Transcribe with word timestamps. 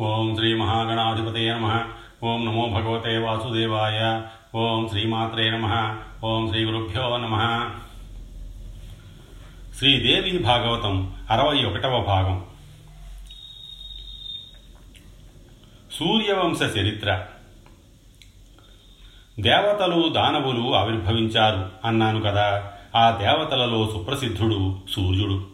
ఓం 0.00 0.36
శ్రీ 0.36 0.54
మహాగణాధిపతయ 0.54 1.54
నమ. 1.54 1.84
ఓం 2.24 2.46
నమో 2.46 2.66
భగవతే 2.66 3.18
వాసుదేవాయ. 3.18 4.22
ఓం 4.54 4.88
శ్రీమాత్రే 4.88 5.50
నమ. 5.50 5.96
ఓం 6.24 6.48
శ్రీ 6.48 6.64
గురుభ్యో 6.64 7.16
నమ. 7.16 7.70
శ్రీదేవి 9.78 10.38
భాగవతం 10.38 11.14
అరవై 11.30 11.64
ఒకటవ 11.64 12.02
భాగం. 12.02 12.44
సూర్యవంశ 15.92 16.62
చరిత్ర. 16.62 17.26
దేవతలు 19.40 20.08
దానవులు 20.08 20.74
ఆవిర్భవించారు 20.74 21.70
అన్నాను 21.84 22.20
కదా. 22.20 22.72
ఆ 22.96 23.10
దేవతలలో 23.10 23.90
సుప్రసిద్ధుడు 23.92 24.78
సూర్యుడు. 24.90 25.46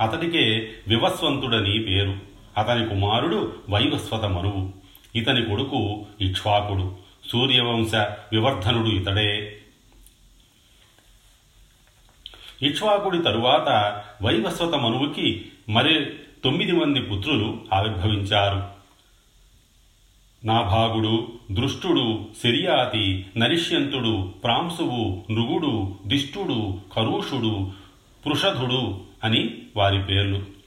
అతడికే 0.00 0.70
వివస్వంతుడని 0.88 1.78
పేరు. 1.78 2.29
అతని 2.58 2.88
కుమారుడు 2.88 3.56
వైవస్వత 3.70 4.24
మనువు 4.24 4.72
ఇతని 5.16 5.44
కొడుకు 5.44 6.06
ఇక్ష్వాకుడు. 6.20 6.96
సూర్యవంశ 7.30 7.94
వివర్ధనుడు 8.32 8.88
ఇతడే. 8.88 9.56
ఇక్ష్వాకుడి 12.62 13.18
తరువాత 13.18 14.02
వైవస్వత 14.22 14.74
మనువుకి 14.74 15.44
మరి 15.68 16.06
తొమ్మిది 16.44 16.72
మంది 16.72 17.00
పుత్రులు 17.00 17.58
ఆవిర్భవించారు. 17.74 18.80
నాభాగుడు 20.44 21.32
దృష్టుడు 21.52 22.26
శర్యాతి 22.44 23.26
నరిష్యంతుడు 23.38 24.34
ప్రాంశువు 24.44 25.32
నృగుడు 25.32 25.98
దిష్టుడు 26.06 26.80
కరూషుడు 26.96 27.70
పృషధుడు 28.26 29.00
అని 29.24 29.58
వారి 29.76 30.02
పేర్లు. 30.02 30.59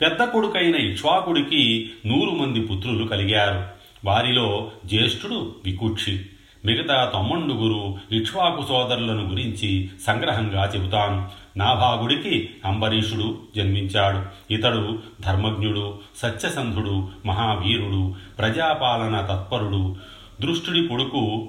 పెద్ద 0.00 0.24
కొడుకైన 0.24 0.74
ఇక్ష్వాకుడికి 0.74 1.90
నూరు 2.06 2.30
మంది 2.30 2.60
పుత్రులు 2.60 3.04
కలిగారు. 3.04 3.64
వారిలో 4.04 4.70
జ్యేష్ఠుడు 4.86 5.54
వికుక్షి 5.64 6.26
మిగతా 6.64 7.12
తమ్ముండుగురు 7.14 7.98
ఇక్ష్వాకు 8.12 8.64
సోదరులను 8.68 9.28
గురించి 9.28 9.90
సంగ్రహంగా 10.06 10.72
చెబుతాను. 10.76 11.28
నాభాగుడికి 11.58 12.50
అంబరీషుడు 12.64 13.38
జన్మించాడు. 13.56 14.52
ఇతడు 14.52 14.98
ధర్మజ్ఞుడు 15.20 15.98
సత్యసంధుడు 16.16 17.08
మహావీరుడు 17.26 18.14
ప్రజాపాలన 18.38 19.20
తత్పరుడు 19.20 19.96
దృష్టుడి 20.40 20.88
కొడుకు 20.88 21.48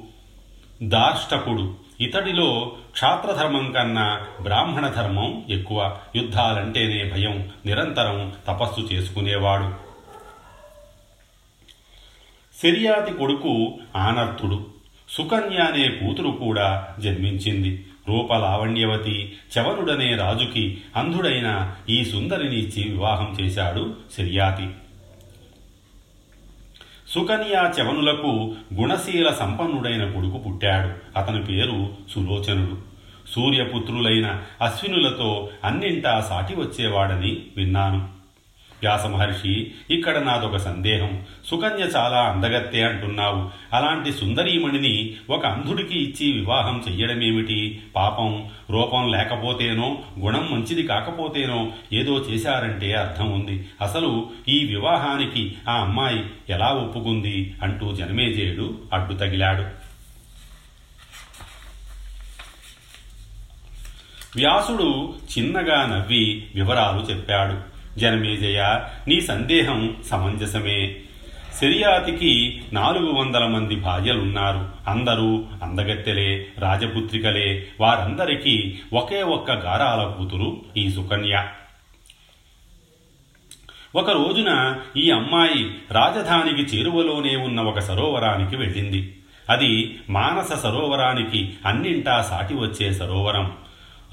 దాష్టకుడు 0.84 1.81
ఇతడిలో 2.02 2.76
క్షాత్రధర్మం 2.92 3.72
కన్నా 3.72 4.28
బ్రాహ్మణ 4.42 4.88
ధర్మం 4.88 5.46
ఎక్కువ. 5.50 5.98
యుద్ధాలంటేనే 6.16 7.12
భయం. 7.12 7.50
నిరంతరం 7.66 8.34
తపస్సు 8.48 8.82
చేసుకునేవాడు. 8.82 9.74
శర్యాతి 12.64 13.14
కొడుకు 13.14 13.80
ఆనర్తుడు. 13.96 14.66
సుకన్య 15.10 15.58
అనే 15.58 15.88
కూతురు 15.90 16.32
కూడా 16.32 16.88
జన్మించింది. 17.00 17.86
రూపలావణ్యవతి 18.08 19.38
చవనుడనే 19.60 20.16
రాజుకి 20.16 20.82
అంధుడైన 20.96 21.76
ఈ 21.90 22.04
సుందరిని 22.04 22.60
ఇచ్చి 22.60 22.90
వివాహం 22.90 23.38
చేశాడు 23.42 23.96
శర్యాతి 24.18 24.68
సుకన్య 27.14 27.72
చవనులకు 27.82 28.56
గుణశీల 28.74 29.30
సంపన్నుడైన 29.30 30.12
కొడుకు 30.12 30.38
పుట్టాడు. 30.38 31.20
అతని 31.20 31.44
పేరు 31.44 31.90
సులోచనుడు. 32.10 32.78
సూర్యపుత్రులైన 33.32 34.42
అశ్వినులతో 34.62 35.50
అన్నింటా 35.64 36.20
సాటి 36.22 36.56
వచ్చేవాడని 36.56 37.42
విన్నాను. 37.58 38.21
వ్యాస 38.82 39.06
మహర్షి 39.06 39.72
ఇక్కడ 39.90 40.18
నాదొక 40.18 40.58
సందేహం. 40.58 41.26
సుకన్య 41.46 41.84
చాలా 41.84 42.22
అందగత్తే 42.22 42.84
అంటున్నావు. 42.84 43.50
అలాంటి 43.76 44.14
సుందరీమణిని 44.14 45.16
ఒక 45.30 45.46
అంధుడికి 45.46 46.00
ఇచ్చి 46.00 46.32
వివాహం 46.32 46.84
చెయ్యడమేమిటి? 46.90 47.84
పాపం 47.96 48.50
రూపం 48.70 49.12
లేకపోతేనో 49.12 50.00
గుణం 50.20 50.48
మంచిది 50.52 50.84
కాకపోతేనో 50.84 51.72
ఏదో 51.94 52.18
చేశారంటే 52.18 52.94
అర్థం 52.94 53.32
ఉంది. 53.32 53.70
అసలు 53.82 54.30
ఈ 54.48 54.66
వివాహానికి 54.66 55.56
ఆ 55.70 55.74
అమ్మాయి 55.74 56.26
ఎలా 56.50 56.68
ఒప్పుకుంది 56.68 57.54
అంటూ 57.64 57.96
జనమేజయుడు 57.96 58.78
అడ్డు 58.94 59.14
తగిలాడు. 59.14 59.82
వ్యాసుడు 64.36 65.14
చిన్నగా 65.38 65.86
నవ్వి 65.86 66.48
వివరాలు 66.56 67.12
చెప్పాడు. 67.12 67.71
జనమేజయ 67.98 68.84
నీ 69.08 69.22
సందేహం 69.22 69.96
సమంజసమే. 70.06 70.96
శరియాతికి 71.62 72.62
నాలుగు 72.74 73.12
వందల 73.12 73.46
మంది 73.46 73.76
భార్యలున్నారు. 73.76 74.70
అందరూ 74.88 75.46
అందగత్తెలే 75.64 76.48
రాజపుత్రికలే. 76.60 77.68
వారందరికీ 77.80 78.80
ఒకే 78.94 79.24
ఒక్క 79.24 79.52
గారాల 79.52 80.12
కూతురు 80.18 80.62
ఈ 80.78 80.90
సుకన్య. 80.90 81.48
ఒక 83.96 84.10
రోజున 84.10 84.76
ఈ 84.98 85.12
అమ్మాయి 85.12 85.76
రాజధానికి 85.92 86.78
చేరువలోనే 86.78 87.36
ఉన్న 87.36 87.62
ఒక 87.62 87.80
సరోవరానికి 87.80 88.56
వెళ్ళింది. 88.56 89.18
అది 89.50 90.00
మానస 90.10 90.54
సరోవరానికి 90.54 91.54
అన్నింటా 91.66 92.22
సాటి 92.22 92.54
వచ్చే 92.54 92.94
సరోవరం. 92.94 93.52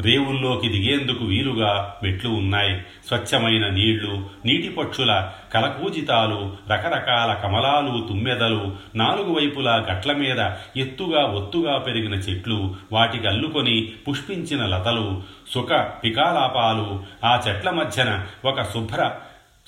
రేవుల్లోకి 0.01 0.69
దిగేందుకు 0.69 1.25
వీలుగా 1.25 1.95
మెట్లు 2.03 2.31
ఉన్నాయి. 2.31 2.81
స్వచ్ఛమైన 3.09 3.69
నీళ్ళు 3.69 4.31
నీటి 4.45 4.69
పక్షుల 4.69 5.31
కలకూజితాలు 5.55 6.57
రకరకాల 6.71 7.35
కమలాలు 7.35 8.07
తుమ్మెదలు 8.09 8.77
నాలుగు 8.95 9.35
వైపులా 9.35 9.77
గట్ల 9.77 10.13
మీద 10.13 10.51
ఎత్తుగా 10.77 11.23
ఒత్తుగా 11.23 11.79
పెరిగిన 11.79 12.15
చెట్లు 12.15 12.75
వాటికి 12.93 13.27
అల్లుకొని 13.27 13.93
పుష్పించిన 14.09 14.67
లతలు 14.67 15.23
సుఖ 15.55 15.73
పికాలాపాలు 16.05 17.05
ఆ 17.25 17.43
చెట్ల 17.49 17.71
మధ్యన 17.71 18.27
ఒక 18.45 18.63
శుభ్ర 18.63 19.15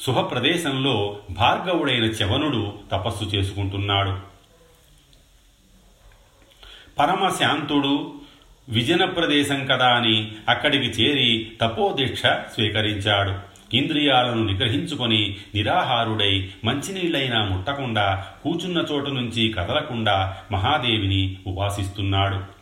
శుభప్రదేశంలో 0.06 1.18
భార్గవుడైన 1.30 2.04
చవనుడు 2.04 2.72
తపస్సు 2.92 3.24
చేసుకుంటున్నాడు. 3.24 4.16
పరమశాంతుడు 6.98 8.19
విజన 8.70 9.04
ప్రదేశం 9.04 9.66
కదా 9.66 9.86
అని 9.86 10.32
అక్కడికి 10.48 10.84
చేరి 10.84 11.52
తపోదీక్ష 11.62 12.22
స్వీకరించాడు. 12.26 13.50
ఇంద్రియాలను 13.76 14.44
నిగ్రహించుకొని 14.44 15.36
నిరాహారుడై 15.54 16.48
మంచినీళ్ళైనా 16.64 17.44
ముట్టకుండా 17.44 18.26
కూచున్న 18.44 18.84
చోటు 18.92 19.10
నుంచి 19.10 19.48
కదలకుండా 19.48 20.36
మహాదేవిని 20.52 21.36
ఉపాసిస్తున్నాడు. 21.46 22.60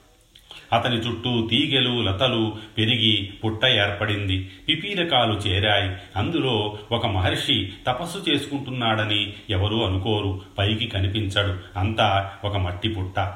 అతని 0.73 0.97
చుట్టూ 0.97 1.47
తీగెలు 1.47 2.03
లతలు 2.03 2.57
పెరిగి 2.79 3.31
పుట్ట 3.45 3.67
ఏర్పడింది. 3.67 4.51
పిపీలకాలు 4.69 5.33
చేరాయి. 5.33 5.97
అందులో 6.17 6.79
ఒక 6.93 7.07
మహర్షి 7.07 7.73
తపస్సు 7.87 8.31
చేసుకుంటున్నాడని 8.31 9.33
ఎవరూ 9.51 9.83
అనుకోరు. 9.83 10.41
పైకి 10.59 10.87
కనిపించడు. 10.87 11.79
అంతా 11.79 12.31
ఒక 12.45 12.57
మట్టి 12.57 12.89
పుట్ట. 12.89 13.33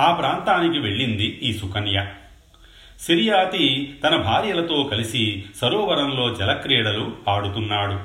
ఆ 0.00 0.14
ప్రాంతానికి 0.14 0.78
వెళ్ళింది 0.78 1.24
ఈ 1.24 1.58
సుకన్య. 1.58 2.06
సిరియాతి 3.00 3.98
తన 4.04 4.16
భార్యలతో 4.16 4.82
కలిసి 4.82 5.44
సరోవరంలో 5.60 6.34
జలక్రీడలు 6.34 7.12
ఆడుతున్నాడు. 7.28 8.00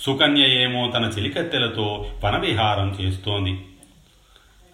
సుకన్య 0.00 0.62
ఏమో 0.62 0.90
తన 0.90 1.10
చెలికత్తెలతో 1.18 2.06
వనవిహారం 2.24 2.96
చేస్తోంది. 3.00 3.64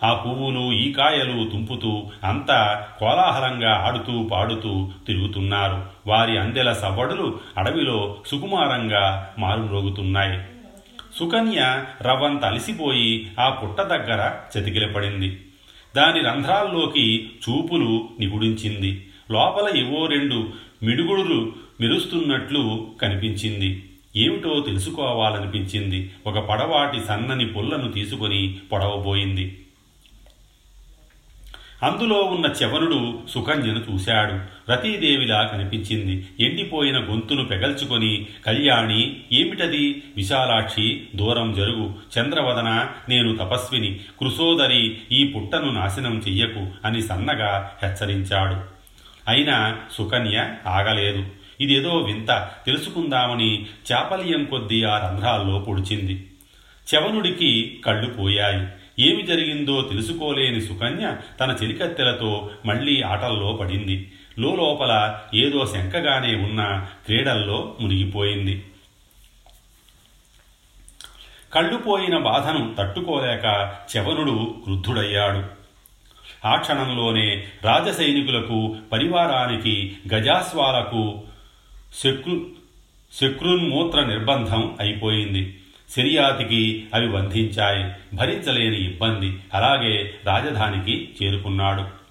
ఆ 0.04 0.12
పువ్వులు 0.12 0.72
ఈ 0.72 0.92
కాయలు 0.92 1.50
తుంపుతూ 1.50 2.10
అంతా 2.24 2.86
కోలాహలంగా 2.98 3.74
ఆడుతూ 3.74 4.28
పాడుతూ 4.32 4.90
తిరుగుతున్నారు. 5.06 5.86
వారి 6.06 6.38
అందెల 6.38 6.72
సవ్వడులు 6.72 7.40
అడవిలో 7.58 8.16
సుకుమారంగా 8.26 9.34
మారుమ్రోగుతున్నాయి. 9.38 10.40
సుకన్య 11.18 11.84
రవ్వంత 12.02 12.44
అలిసిపోయి 12.44 13.30
ఆ 13.40 13.48
పుట్ట 13.48 13.80
దగ్గర 13.80 14.32
చతికిలపడింది. 14.58 15.40
దాని 15.96 16.20
రంధ్రాల్లోకి 16.20 17.30
చూపులు 17.48 18.08
నిగుడించింది. 18.20 19.06
లోపల 19.30 19.76
ఏవో 19.76 20.06
రెండు 20.06 20.50
మిడుగుడులు 20.82 21.52
మెరుస్తున్నట్లు 21.80 22.90
కనిపించింది. 23.02 23.84
ఏమిటో 24.16 24.60
తెలుసుకోవాలనిపించింది. 24.60 26.10
ఒక 26.26 26.38
పడవాటి 26.38 27.00
సన్నని 27.00 27.46
పుల్లను 27.46 27.92
తీసుకొని 27.92 28.58
పొడవబోయింది. 28.72 29.58
అందులో 31.82 32.20
ఉన్న 32.20 32.64
చవనుడు 32.64 33.18
సుకన్యను 33.30 33.92
చూశాడు. 33.92 34.40
రతీదేవిలా 34.72 35.42
కనిపించింది. 35.42 36.26
ఎండిపోయిన 36.40 36.98
గొంతును 36.98 37.44
పెగల్చుకొని 37.44 38.26
కళ్యాణి 38.46 39.16
ఏమిటది? 39.32 40.02
విశాలాక్షి 40.16 41.02
దూరం 41.16 41.52
జరుగు. 41.52 41.94
చంద్రవదన 42.18 42.86
నేను 43.08 43.36
తపస్విని. 43.36 44.00
కృసోదరి 44.20 44.98
ఈ 45.12 45.24
పుట్టను 45.24 45.70
నాశనం 45.72 46.22
చెయ్యకు 46.28 46.66
అని 46.84 47.02
సన్నగా 47.02 47.70
హెచ్చరించాడు. 47.82 48.56
అయినా 49.30 49.78
సుకన్య 49.92 50.48
ఆగలేదు. 50.66 51.26
ఇదేదో 51.60 51.96
వింత. 51.96 52.48
తెలుసుకుందామని 52.66 53.66
చాపల్యం 53.92 54.44
కొద్దీ 54.44 54.82
ఆ 54.82 55.10
రంధ్రాల్లో 55.10 55.58
పొడిచింది. 55.58 56.26
చవనుడికి 56.94 57.80
కళ్ళు 57.86 58.10
పోయాయి. 58.10 58.66
ఏమి 59.00 59.22
జరిగిందో 59.22 59.82
తెలుసుకోలేని 59.82 60.60
సుకన్య 60.60 61.16
తన 61.40 61.56
చెలికత్తెలతో 61.62 62.50
మళ్ళీ 62.66 63.02
ఆటల్లో 63.02 63.52
పడింది. 63.52 64.12
లోపల 64.38 65.20
ఏదో 65.34 65.66
శంకగానే 65.66 66.34
ఉన్న 66.34 66.86
క్రీడల్లో 67.06 67.76
మునిగిపోయింది. 67.80 68.64
కళ్ళుపోయిన 71.54 72.18
బాధను 72.18 72.74
తట్టుకోలేక 72.78 73.74
చవనుడు 73.96 74.54
క్రుద్ధుడయ్యాడు. 74.64 75.62
ఆ 76.46 76.56
క్షణంలోనే 76.56 77.46
రాజసైనికులకు 77.62 78.76
పరివారానికి 78.92 79.96
గజాస్వాలకు 80.14 81.22
శక్రు 81.94 82.46
శక్రున్మూత్ర 83.12 84.04
నిర్బంధం 84.04 84.76
అయిపోయింది. 84.80 85.58
సిరియాతికి 85.94 86.86
అవి 86.94 87.08
బంధించాయి. 87.08 88.16
భరించలేని 88.16 88.84
ఇబ్బంది 88.84 89.38
అలాగే 89.54 90.14
రాజధానికి 90.24 91.08
చేరుకున్నాడు. 91.22 92.02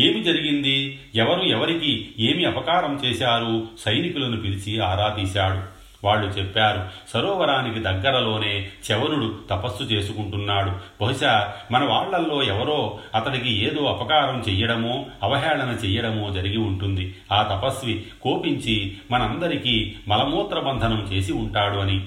ఏమి 0.00 0.22
జరిగింది? 0.22 1.00
ఎవరు 1.14 1.42
ఎవరికి 1.42 2.08
ఏమి 2.18 2.44
అపకారం 2.44 3.00
చేశారు? 3.04 3.68
సైనికులను 3.80 4.36
పిలిచి 4.36 4.80
ఆరా 4.80 5.08
తీశాడు. 5.08 5.82
వాళ్ళు 6.06 6.26
చెప్పారు 6.28 6.88
సరోవరానికి 7.12 7.80
దగ్గరలోనే 7.80 8.68
చవనుడు 8.92 9.38
తపస్సు 9.50 9.82
చేసుకుంటున్నాడు. 9.82 10.70
బహుశా 11.04 11.54
మన 11.70 11.84
వాళ్ళల్లో 11.84 12.42
ఎవరో 12.42 12.98
అతడికి 13.14 13.64
ఏదో 13.64 13.84
అపకారం 13.84 14.44
చెయ్యడమో 14.48 15.06
అవహేళన 15.22 15.76
చెయ్యడమో 15.84 16.30
జరిగి 16.30 16.56
ఉంటుంది. 16.56 17.14
ఆ 17.32 17.42
తపస్వి 17.42 18.04
కోపించి 18.22 18.96
మనందరికీ 19.10 19.92
మలమూత్ర 20.08 20.58
బంధనం 20.58 21.08
చేసి 21.12 21.32
ఉంటాడు 21.32 21.76
అని. 21.76 22.00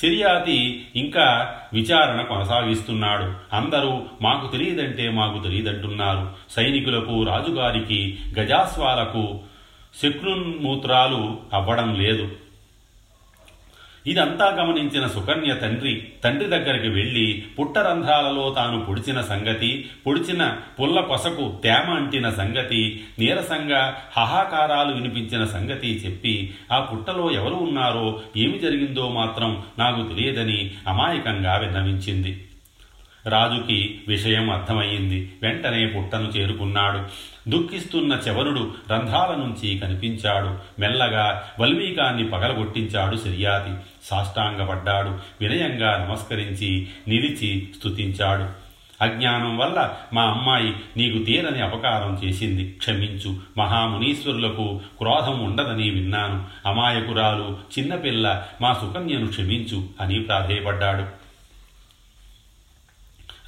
సిరియాతి 0.00 0.86
ఇంకా 0.96 1.54
విచారణ 1.72 2.22
కొనసాగిస్తున్నాడు. 2.22 3.56
అందరూ 3.56 4.02
మాకు 4.22 4.56
తెలియదంటే 4.56 5.08
మాకు 5.10 5.42
తెలియదంటున్నారు. 5.42 6.30
సైనికులకు 6.50 7.22
రాజుగారికి 7.22 8.18
గజాస్వాలకు 8.38 9.40
శక్రున్మూత్రాలు 10.02 11.38
అవ్వడం 11.52 11.94
లేదు. 11.94 12.30
ఇదంతా 14.06 14.56
గమనించిన 14.60 15.06
సుకన్య 15.06 15.54
తండ్రి 15.54 16.06
తండ్రి 16.24 16.48
దగ్గరికి 16.48 16.88
వెళ్ళి 16.88 17.44
పుట్టరంధ్రాలలో 17.58 18.54
తాను 18.56 18.84
పొడిచిన 18.84 19.20
సంగతి 19.20 19.90
పొడిచిన 20.06 20.56
పుల్ల 20.80 21.00
కొసకు 21.00 21.60
తేమ 21.64 21.90
అంటిన 21.90 22.30
సంగతి 22.30 23.04
నీరసంగా 23.18 23.96
హాహాకారాలు 24.16 24.92
వినిపించిన 24.92 25.44
సంగతి 25.44 25.88
చెప్పి 26.06 26.54
ఆ 26.72 26.80
పుట్టలో 26.80 27.30
ఎవరు 27.30 27.54
ఉన్నారో 27.54 28.20
ఏమి 28.36 28.58
జరిగిందో 28.58 29.08
మాత్రం 29.08 29.62
నాకు 29.78 30.08
తెలియదని 30.08 30.70
అమాయకంగా 30.88 31.56
విన్నవించింది. 31.56 32.44
రాజుకి 33.26 34.00
విషయం 34.08 34.50
అర్థమయ్యింది. 34.50 35.32
వెంటనే 35.42 35.86
పుట్టను 35.86 36.28
చేరుకున్నాడు. 36.28 36.98
దుఃఖిస్తున్న 37.48 38.20
చవనుడు 38.28 38.74
రంధ్రాల 38.92 39.34
నుంచి 39.34 39.78
కనిపించాడు. 39.78 40.80
మెల్లగా 40.80 41.42
వల్మీకాన్ని 41.60 42.28
పగలగొట్టించాడు 42.28 43.16
శర్యాతి. 43.16 43.74
సాష్టాంగపడ్డాడు. 44.04 45.18
వినయంగా 45.40 46.06
నమస్కరించి 46.08 46.88
నిలిచి 47.08 47.68
స్తుతించాడు. 47.78 48.68
అజ్ఞానం 49.04 49.58
వల్ల 49.58 49.90
మా 50.12 50.22
అమ్మాయి 50.22 50.74
నీకు 50.96 51.24
తీరని 51.24 51.62
అపకారం 51.62 52.20
చేసింది. 52.24 52.72
క్షమించు. 52.72 53.36
మహామునీశ్వరులకు 53.58 54.80
క్రోధం 54.98 55.40
ఉండదని 55.40 55.90
విన్నాను. 55.90 56.44
అమాయకురాలు 56.66 57.58
చిన్నపిల్ల 57.78 58.42
మా 58.60 58.72
సుకన్యను 58.72 59.26
క్షమించు 59.26 59.84
అని 60.00 60.20
ప్రాధేయపడ్డాడు. 60.20 61.17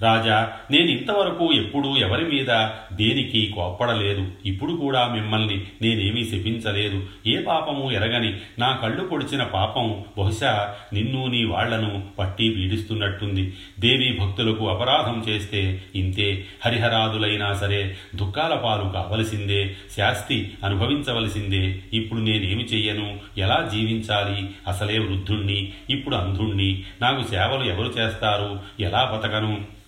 రాజా 0.02 0.52
నేను 0.70 0.90
ఇంతవరకు 0.90 1.52
ఎప్పుడూ 1.52 1.96
ఎవరి 1.96 2.24
మీద 2.24 2.68
దేనికి 2.92 3.52
కోప్పడలేదు. 3.54 4.26
ఇప్పుడు 4.46 4.72
కూడా 4.72 5.08
మిమ్మల్ని 5.08 5.64
నేనేమీ 5.82 6.24
శపించలేదు. 6.24 7.02
ఏ 7.26 7.42
పాపము 7.42 7.92
ఎరగని 7.92 8.36
నా 8.58 8.72
కళ్ళు 8.72 9.04
పొడిచిన 9.04 9.42
పాపం 9.42 10.04
బహుశా 10.18 10.74
నిన్ను 10.92 11.26
నీ 11.26 11.44
వాళ్ళను 11.44 12.02
పట్టి 12.18 12.50
పీడిస్తున్నట్టుంది. 12.50 13.52
దేవి 13.80 14.18
భక్తులకు 14.20 14.68
అపరాధం 14.68 15.24
చేస్తే 15.28 15.82
ఇంతే. 15.94 16.44
హరిహరాదులైనా 16.66 17.54
సరే 17.54 17.96
దుఃఖాల 18.16 18.54
పాలు 18.54 18.82
కావలసిందే. 18.82 19.74
శాస్తి 19.96 20.52
అనుభవించవలసిందే. 20.64 21.82
ఇప్పుడు 21.92 22.20
నేనేమి 22.20 22.64
చెయ్యను? 22.64 23.18
ఎలా 23.38 23.70
జీవించాలి? 23.72 24.50
అసలే 24.68 24.98
వృద్ధుణ్ణి 24.98 25.72
ఇప్పుడు 25.90 26.16
అంధుణ్ణి. 26.16 26.82
నాకు 27.02 27.22
సేవలు 27.22 27.64
ఎవరు 27.70 27.88
చేస్తారు? 27.88 28.60
ఎలా 28.80 29.10
బతకను? 29.14 29.80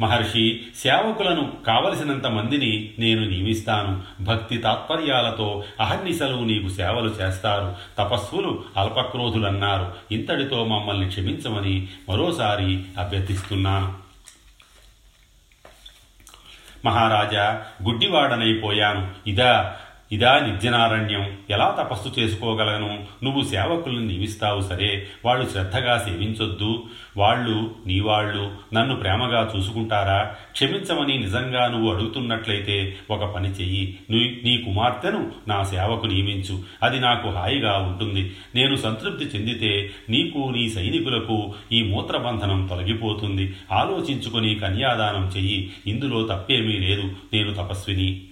మహర్షి 0.00 0.62
సేవకులను 0.76 1.52
కావలసినంత 1.66 2.26
మందిని 2.26 2.90
నేను 2.98 3.24
నియమిస్తాను. 3.24 4.02
భక్తి 4.22 4.58
తాత్పర్యాలతో 4.58 5.64
అహర్నిశలు 5.80 6.36
నీకు 6.36 6.68
సేవలు 6.68 7.08
చేస్తారు. 7.08 7.76
తపస్సులు 7.98 8.64
అల్పక్రోధులన్నారు. 8.76 9.94
ఇంతటితో 10.12 10.64
మమ్మల్ని 10.64 11.08
క్షమించమని 11.08 11.88
మరోసారి 12.08 12.82
అభ్యర్థిస్తున్నాను 12.98 13.94
మహారాజా 16.84 17.64
గుడ్డివాడనైపోయాను. 17.82 19.10
ఇదా 19.26 19.76
ఇదా 20.12 20.38
నిర్జనారణ్యం. 20.38 21.38
ఎలా 21.50 21.76
తపస్సు 21.80 22.20
చేసుకోగలను? 22.20 23.04
నువ్వు 23.24 23.42
సేవకులను 23.42 24.06
నియమిస్తావు 24.06 24.60
సరే. 24.60 25.06
వాళ్ళు 25.24 25.48
శ్రద్ధగా 25.48 25.98
సేవించొద్దు. 25.98 26.82
వాళ్ళు 27.16 27.74
నీవాళ్ళు 27.86 28.50
నన్ను 28.74 28.96
ప్రేమగా 28.96 29.52
చూసుకుంటారా? 29.56 30.22
క్షమించమని 30.52 31.18
నిజంగా 31.18 31.68
నువ్వు 31.68 31.94
అడుగుతున్నట్లయితే 31.94 32.96
ఒక 33.10 33.34
పని 33.34 33.48
చెయ్యి. 33.48 33.98
నీ 34.44 34.56
కుమార్తెను 34.56 35.32
నా 35.48 35.62
సేవకు 35.62 36.06
నియమించు. 36.06 36.62
అది 36.82 37.00
నాకు 37.00 37.28
హాయిగా 37.28 37.78
ఉంటుంది. 37.78 38.32
నేను 38.54 38.76
సంతృప్తి 38.76 39.24
చెందితే 39.24 39.90
నీకు 40.10 40.38
నీ 40.38 40.68
సైనికులకు 40.68 41.54
ఈ 41.72 41.82
మూత్రబంధనం 41.82 42.66
తొలగిపోతుంది. 42.66 43.54
ఆలోచించుకొని 43.72 44.54
కన్యాదానం 44.54 45.32
చెయ్యి. 45.36 45.70
ఇందులో 45.86 46.26
తప్పేమీ 46.26 46.78
లేదు. 46.78 47.02
నేను 47.32 47.54
తపస్విని. 47.54 48.22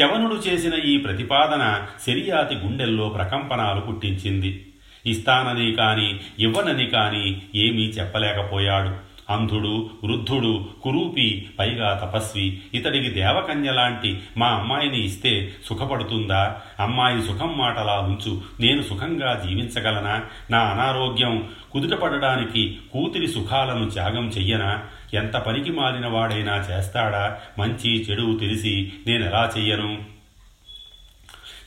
చవనుడు 0.00 0.34
చేసిన 0.34 0.74
ఈ 0.74 0.96
ప్రతిపాదన 0.96 1.86
శరియాతి 2.06 2.54
గుండెల్లో 2.54 3.08
ప్రకంపనాలు 3.08 3.80
పుట్టించింది. 3.80 4.66
ఇస్తానని 5.06 5.72
కాని 5.72 6.20
ఇవ్వనని 6.38 6.86
కాని 6.86 7.42
ఏమీ 7.54 7.82
చెప్పలేకపోయాడు. 7.82 9.05
అంధుడు 9.30 9.90
వృద్ధుడు 10.04 10.64
కురూపి 10.82 11.50
పైగా 11.58 12.00
తపస్వి 12.04 12.60
ఇతడికి 12.74 13.08
దేవకన్య 13.10 13.72
లాంటి 13.72 14.18
మా 14.36 14.46
అమ్మాయిని 14.46 15.04
ఇస్తే 15.04 15.52
సుఖపడుతుందా? 15.66 16.56
అమ్మాయి 16.80 17.22
సుఖం 17.22 17.58
మాటలా 17.58 18.00
ఉంచు 18.00 18.40
నేను 18.60 18.82
సుఖంగా 18.82 19.42
జీవించగలనా? 19.46 20.22
నా 20.50 20.58
అనారోగ్యం 20.58 21.48
కుదుటపడడానికి 21.72 22.78
కూతురి 22.92 23.28
సుఖాలను 23.28 23.90
త్యాగం 23.90 24.28
చెయ్యనా? 24.28 24.82
ఎంత 25.14 25.36
పనికి 25.36 25.70
మాలిన 25.70 26.06
వాడైనా 26.06 26.56
చేస్తాడా? 26.56 27.36
మంచి 27.58 28.02
చెడు 28.02 28.38
తెలిసి 28.40 28.92
నేనెలా 29.06 29.52
చెయ్యను? 29.58 30.15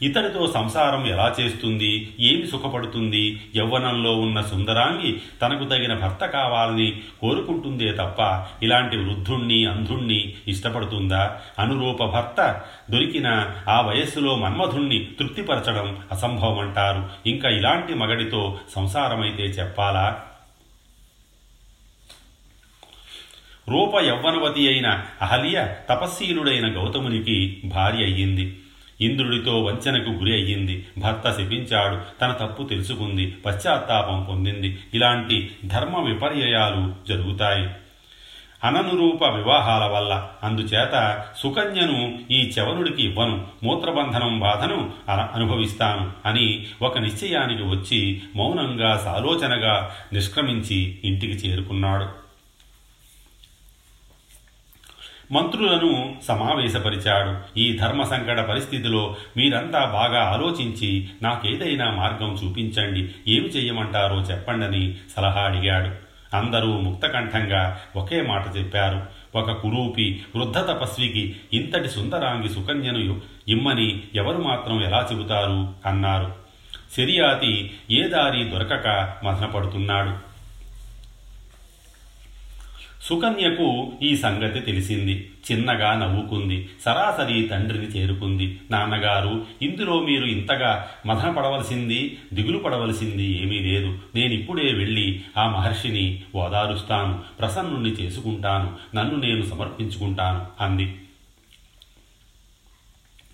ఇతనితో 0.01 0.47
సంసారం 0.47 1.07
ఎలా 1.07 1.35
చేస్తుంది? 1.39 2.15
ఏమి 2.19 2.47
సుఖపడుతుంది? 2.47 3.41
యవ్వనంలో 3.55 4.19
ఉన్న 4.19 4.41
సుందరాంగి 4.41 5.21
తనకు 5.41 5.63
తగిన 5.65 5.93
భర్త 5.93 6.25
కావాలని 6.25 7.01
కోరుకుంటుందే 7.21 7.91
తప్ప 7.91 8.45
ఇలాంటి 8.63 8.97
వృద్ధుణ్ణి 8.97 9.65
అంధుణ్ణి 9.65 10.33
ఇష్టపడుతుందా? 10.47 11.41
అనురూప 11.59 12.05
భర్త 12.05 12.61
దొరికిన 12.91 13.55
ఆ 13.69 13.81
వయస్సులో 13.81 14.35
మన్మధుణ్ణి 14.35 15.07
తృప్తిపరచడం 15.19 15.97
అసంభవం 16.11 16.59
అంటారు 16.59 17.09
ఇంకా 17.25 17.49
ఇలాంటి 17.49 17.93
మగడితో 17.93 18.59
సంసారమైతే 18.75 19.43
చెప్పాలా? 19.43 20.23
రూప 23.69 23.95
యవ్వనవతి 23.95 24.67
అయిన 24.67 25.03
అహల్య 25.21 25.75
తపస్సీలుడైన 25.89 26.79
గౌతమునికి 26.79 27.61
భార్య 27.65 28.03
అయ్యింది. 28.03 28.58
ఇంద్రుడితో 29.01 29.63
వంచనకు 29.63 30.09
గురి 30.09 30.33
అయ్యింది. 30.33 30.87
భర్త 30.97 31.31
శపించాడు. 31.31 32.19
తన 32.21 32.31
తప్పు 32.31 32.63
తెలుసుకుంది. 32.63 33.37
పశ్చాత్తాపం 33.45 34.27
పొందింది. 34.29 34.79
ఇలాంటి 34.93 35.51
ధర్మ 35.65 36.07
విపర్యయాలు 36.07 36.95
జరుగుతాయి. 37.07 37.69
అననురూప 38.63 39.23
వివాహాల 39.23 39.85
వల్ల. 39.85 40.27
అందుచేత 40.43 41.25
సుకన్యను 41.37 42.19
ఈ 42.31 42.53
చవనుడికి 42.59 43.03
ఇవ్వను. 43.03 43.47
మూత్రబంధనం 43.63 44.39
బాధను 44.39 44.91
అనుభవిస్తాను 45.11 46.11
అని 46.25 46.67
ఒక 46.81 46.97
నిశ్చయానికి 46.97 47.63
వచ్చి 47.63 48.21
మౌనంగా 48.35 48.97
సాలోచనగా 48.97 49.91
నిష్క్రమించి 50.13 50.99
ఇంటికి 51.03 51.33
చేరుకున్నాడు. 51.33 52.28
మంత్రులను 55.31 56.15
సమావేశపరిచాడు. 56.27 57.59
ఈ 57.59 57.77
ధర్మ 57.77 58.03
సంకట 58.03 58.39
పరిస్థితిలో 58.39 59.15
మీరంతా 59.37 59.85
బాగా 59.85 60.21
ఆలోచించి 60.23 61.09
నాకేదైనా 61.21 61.91
మార్గం 61.91 62.33
చూపించండి. 62.33 62.99
ఏమి 63.27 63.47
చెయ్యమంటారో 63.47 64.21
చెప్పండని 64.21 64.95
సలహా 65.17 65.41
అడిగాడు. 65.41 66.09
అందరూ 66.35 66.79
ముక్తకంఠంగా 66.79 67.79
ఒకే 67.95 68.21
మాట 68.21 68.57
చెప్పారు. 68.57 69.19
ఒక 69.37 69.51
కురూపి 69.51 70.23
వృద్ధ 70.35 70.57
తపస్వికి 70.57 71.35
ఇంతటి 71.53 71.87
సుందరాంగి 71.87 72.49
సుకన్యను 72.49 73.21
ఇమ్మని 73.47 74.01
ఎవరు 74.15 74.37
మాత్రం 74.37 74.83
ఎలా 74.83 75.07
చెబుతారు? 75.11 75.69
అన్నారు. 75.85 76.33
శరియాతి 76.97 77.71
ఏ 77.91 78.03
దారి 78.03 78.43
దొరకక 78.43 79.13
మదనపడుతున్నాడు. 79.23 80.28
సుకన్యకు 83.09 83.93
ఈ 84.01 84.15
సంగతి 84.15 84.59
తెలిసింది. 84.59 85.31
చిన్నగా 85.51 85.93
నవ్వుకుంది. 85.93 86.69
సరాసరి 86.85 87.43
తండ్రిని 87.43 87.85
చేరుకుంది. 87.85 88.59
నాన్నగారు 88.71 89.45
ఇందులో 89.61 89.99
మీరు 89.99 90.25
ఇంతగా 90.25 90.87
మదన 91.05 91.29
పడవలసింది 91.31 92.17
దిగులు 92.33 92.57
పడవలసింది 92.57 93.41
ఏమీ 93.41 93.59
లేదు. 93.59 93.97
నేనిప్పుడే 94.15 94.73
వెళ్ళి 94.73 95.21
ఆ 95.37 95.49
మహర్షిని 95.49 96.21
ఓదారుస్తాను. 96.35 97.19
ప్రసన్నుణ్ణి 97.39 97.89
చేసుకుంటాను. 97.89 98.95
నన్ను 98.95 99.15
నేను 99.15 99.45
సమర్పించుకుంటాను 99.45 100.63
అంది. 100.63 100.95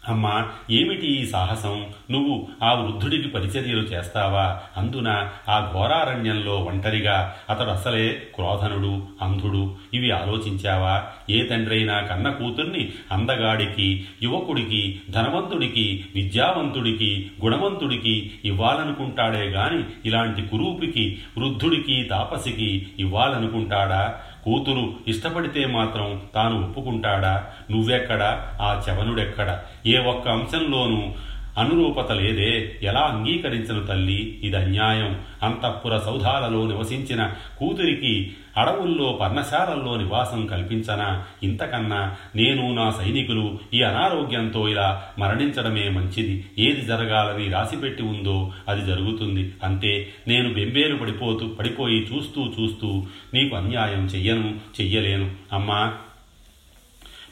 అమ్మా 0.09 0.49
ఏమిటి 0.71 1.07
ఈ 1.07 1.25
సాహసం? 1.25 1.85
నువ్వు 2.11 2.47
ఆ 2.63 2.73
వృద్ధుడికి 2.73 3.27
పరిచర్యలు 3.27 3.81
చేస్తావా? 3.81 4.61
అందున 4.77 5.29
ఆ 5.49 5.71
ఘోరారణ్యంలో 5.73 6.59
ఒంటరిగా 6.59 7.35
అతడు 7.49 7.69
అసలే 7.69 8.21
క్రోధనుడు 8.35 9.07
అంధుడు. 9.21 9.75
ఇవి 9.93 10.11
ఆలోచించావా? 10.11 11.03
ఏ 11.29 11.43
తండ్రైనా 11.43 12.01
కన్న 12.01 12.29
కూతుర్ని 12.29 12.91
అందగాడికి 13.11 14.05
యువకుడికి 14.23 15.01
ధనవంతుడికి 15.09 16.05
విద్యావంతుడికి 16.15 17.31
గుణవంతుడికి 17.43 18.31
ఇవ్వాలనుకుంటాడే 18.45 19.45
గాని 19.45 19.83
ఇలాంటి 20.05 20.41
కురూపికి 20.41 21.17
వృద్ధుడికి 21.37 22.03
తాపసికి 22.03 22.87
ఇవ్వాలనుకుంటాడా? 22.99 24.15
కూతురు 24.45 24.93
ఇష్టపడితే 25.07 25.65
మాత్రం 25.65 26.21
తాను 26.35 26.67
ఒప్పుకుంటాడా? 26.67 27.47
నువ్వెక్కడా? 27.71 28.51
ఆ 28.61 28.81
చవనుడెక్కడ? 28.89 29.59
ఏ 29.85 29.97
ఒక్క 29.97 30.29
అంశంలోనూ 30.29 31.11
అనురూపత 31.57 32.11
లేదే. 32.11 32.75
ఎలా 32.83 32.99
అంగీకరించను 32.99 33.85
తల్లి? 33.85 34.39
ఇది 34.43 34.57
అన్యాయం. 34.57 35.19
అంతఃపుర 35.43 35.97
సౌధాలలో 35.97 36.67
నివసించిన 36.67 37.33
కూతురికి 37.59 38.31
అడవుల్లో 38.57 39.19
పర్ణశాలల్లో 39.21 39.97
నివాసం 39.97 40.45
కల్పించనా? 40.45 41.23
ఇంతకన్నా 41.43 42.15
నేను 42.35 42.75
నా 42.75 42.91
సైనికులు 42.91 43.59
ఈ 43.73 43.81
అనారోగ్యంతో 43.81 44.69
ఇలా 44.69 45.03
మరణించడమే 45.19 45.89
మంచిది. 45.89 46.45
ఏది 46.59 46.81
జరగాలని 46.81 47.49
రాసిపెట్టి 47.49 48.03
ఉందో 48.03 48.51
అది 48.67 48.85
జరుగుతుంది. 48.85 49.53
అంతే. 49.63 50.07
నేను 50.27 50.53
బెంబేలు 50.53 50.97
పడిపోతూ 50.97 51.47
పడిపోయి 51.47 51.99
చూస్తూ 52.01 52.53
చూస్తూ 52.59 53.03
నీకు 53.33 53.55
అన్యాయం 53.55 54.05
చెయ్యను 54.05 54.55
చెయ్యలేను. 54.81 55.31
అమ్మా 55.53 55.93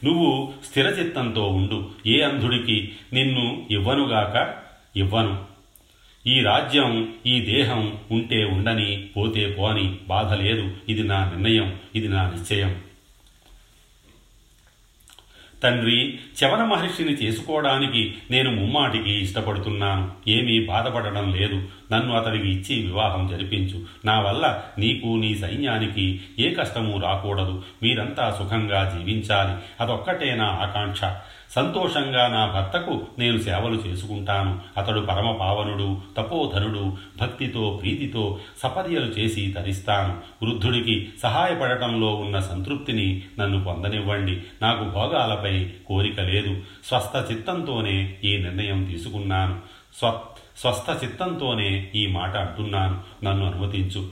నువ్వు 0.04 0.52
స్థిరచిత్తంతో 0.64 1.48
ఉండు. 1.48 1.90
ఏ 2.06 2.20
అంధుడికి 2.20 2.92
నిన్ను 3.12 3.66
ఇవ్వనుగాక? 3.70 4.54
ఇవ్వను. 4.98 5.38
ఈ 6.26 6.40
రాజ్యం 6.40 7.14
ఈ 7.26 7.40
దేహం 7.40 7.98
ఉంటే 8.10 8.44
ఉండని 8.44 9.08
పోతే 9.16 9.56
పోని 9.58 9.96
బాధ 10.08 10.32
లేదు. 10.32 10.70
ఇది 10.88 11.02
నా 11.02 11.24
నిర్ణయం 11.24 11.76
ఇది 11.94 12.08
నా 12.08 12.30
నిశ్చయం. 12.30 12.83
తండ్రి 15.64 16.18
చవన 16.44 16.64
మహర్షిని 16.64 17.12
చేసుకోవడానికి 17.12 18.14
నేను 18.30 18.50
ముమ్మాటికి 18.50 19.22
ఇష్టపడుతున్నాను. 19.22 20.12
ఏమీ 20.28 20.66
బాధపడడం 20.66 21.34
లేదు. 21.34 21.62
నన్ను 21.92 22.14
అతనికి 22.14 22.50
ఇచ్చి 22.50 22.82
వివాహం 22.86 23.28
జరిపించు. 23.28 23.80
నా 24.04 24.20
వల్ల 24.20 24.62
నీకు 24.78 25.06
నీ 25.06 25.34
సైన్యానికి 25.34 26.20
ఏ 26.38 26.54
కష్టము 26.54 27.00
రాకూడదు. 27.00 27.62
మీరంతా 27.82 28.36
సుఖంగా 28.38 28.98
జీవించాలి. 28.98 29.84
అదొక్కటే 29.84 30.34
నా 30.34 30.44
ఆకాంక్ష. 30.44 31.04
సంతోషంగా 31.54 32.28
నా 32.28 32.46
భర్తకు 32.46 33.06
నేను 33.18 33.38
సేవలు 33.38 33.74
చేసుకుంటాను. 33.74 34.60
అతడు 34.76 35.00
పరమ 35.00 35.32
పావనుడు 35.32 36.00
తపోధనుడు 36.18 36.96
భక్తితో 37.20 37.78
ప్రీతితో 37.82 38.38
సపర్యలు 38.62 39.06
చేసి 39.06 39.54
తరిస్తాను. 39.56 40.44
వృద్ధుడికి 40.44 41.08
సహాయపడటంలో 41.22 42.14
ఉన్న 42.14 42.40
సంతృప్తిని 42.40 43.22
నన్ను 43.38 43.64
పొందనివ్వండి. 43.64 44.42
నాకు 44.62 44.84
భోగాలపై 44.84 45.70
కోరిక 45.86 46.20
లేదు. 46.20 46.56
స్వస్థ 46.84 47.32
చిత్తంతోనే 47.32 48.16
ఈ 48.24 48.36
నిర్ణయం 48.36 48.84
తీసుకున్నాను. 48.84 49.60
స్వ 49.98 50.20
స్వస్థ 50.58 51.04
చిత్తంతోనే 51.04 51.90
ఈ 51.94 52.06
మాట 52.06 52.36
అంటున్నాను. 52.36 53.24
నన్ను 53.24 53.46
అనుమతించు. 53.46 54.08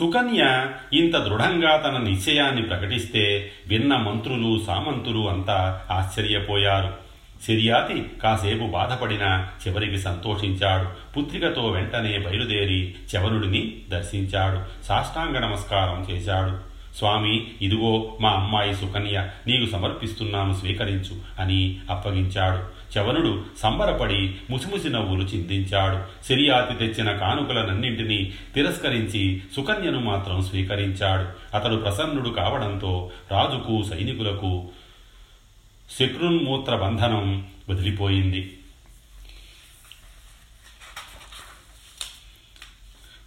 సుకన్య 0.00 0.66
ఇంత 0.92 1.16
దృఢంగా 1.16 1.76
తన 1.76 1.96
నిశ్చయాన్ని 1.96 2.62
ప్రకటిస్తే 2.62 3.52
విన్న 3.66 3.96
మంత్రులు 3.96 4.60
సామంతులు 4.66 5.28
అంతా 5.28 5.80
ఆశ్చర్యపోయారు. 5.90 6.94
సిరియాతి 7.46 8.06
కాసేపు 8.22 8.64
బాధపడినా 8.64 9.48
చివరికి 9.68 9.98
సంతోషించాడు. 9.98 11.12
పుత్రికతో 11.12 11.68
వెంటనే 11.68 12.18
బయలుదేరి 12.18 12.94
చవనుడిని 13.16 13.72
దర్శించాడు. 13.88 14.86
సాష్టాంగ 14.86 15.38
నమస్కారం 15.38 16.06
చేశాడు. 16.10 16.70
స్వామి 16.98 17.46
ఇదిగో 17.62 18.18
మా 18.20 18.30
అమ్మాయి 18.30 18.74
సుకన్య 18.74 19.28
నీకు 19.46 19.70
సమర్పిస్తున్నాను 19.70 20.52
స్వీకరించు 20.52 21.42
అని 21.42 21.78
అప్పగించాడు. 21.90 22.79
చవనుడు 22.98 23.44
సంబరపడి 23.58 24.36
ముసిముసి 24.50 24.88
నవ్వులు 24.88 25.22
చిందించాడు. 25.22 26.24
సిరియాతి 26.26 26.74
తెచ్చిన 26.74 27.12
కానుకలనన్నింటినీ 27.16 28.32
తిరస్కరించి 28.54 29.42
సుకన్యను 29.56 30.00
మాత్రం 30.00 30.42
స్వీకరించాడు. 30.42 31.56
అతడు 31.56 31.76
ప్రసన్నుడు 31.76 32.28
కావడంతో 32.28 33.10
రాజుకు 33.30 33.82
సైనికులకు 33.82 34.68
శక్రున్మూత్ర 35.98 36.76
బంధనం 36.76 37.46
వదిలిపోయింది. 37.68 38.56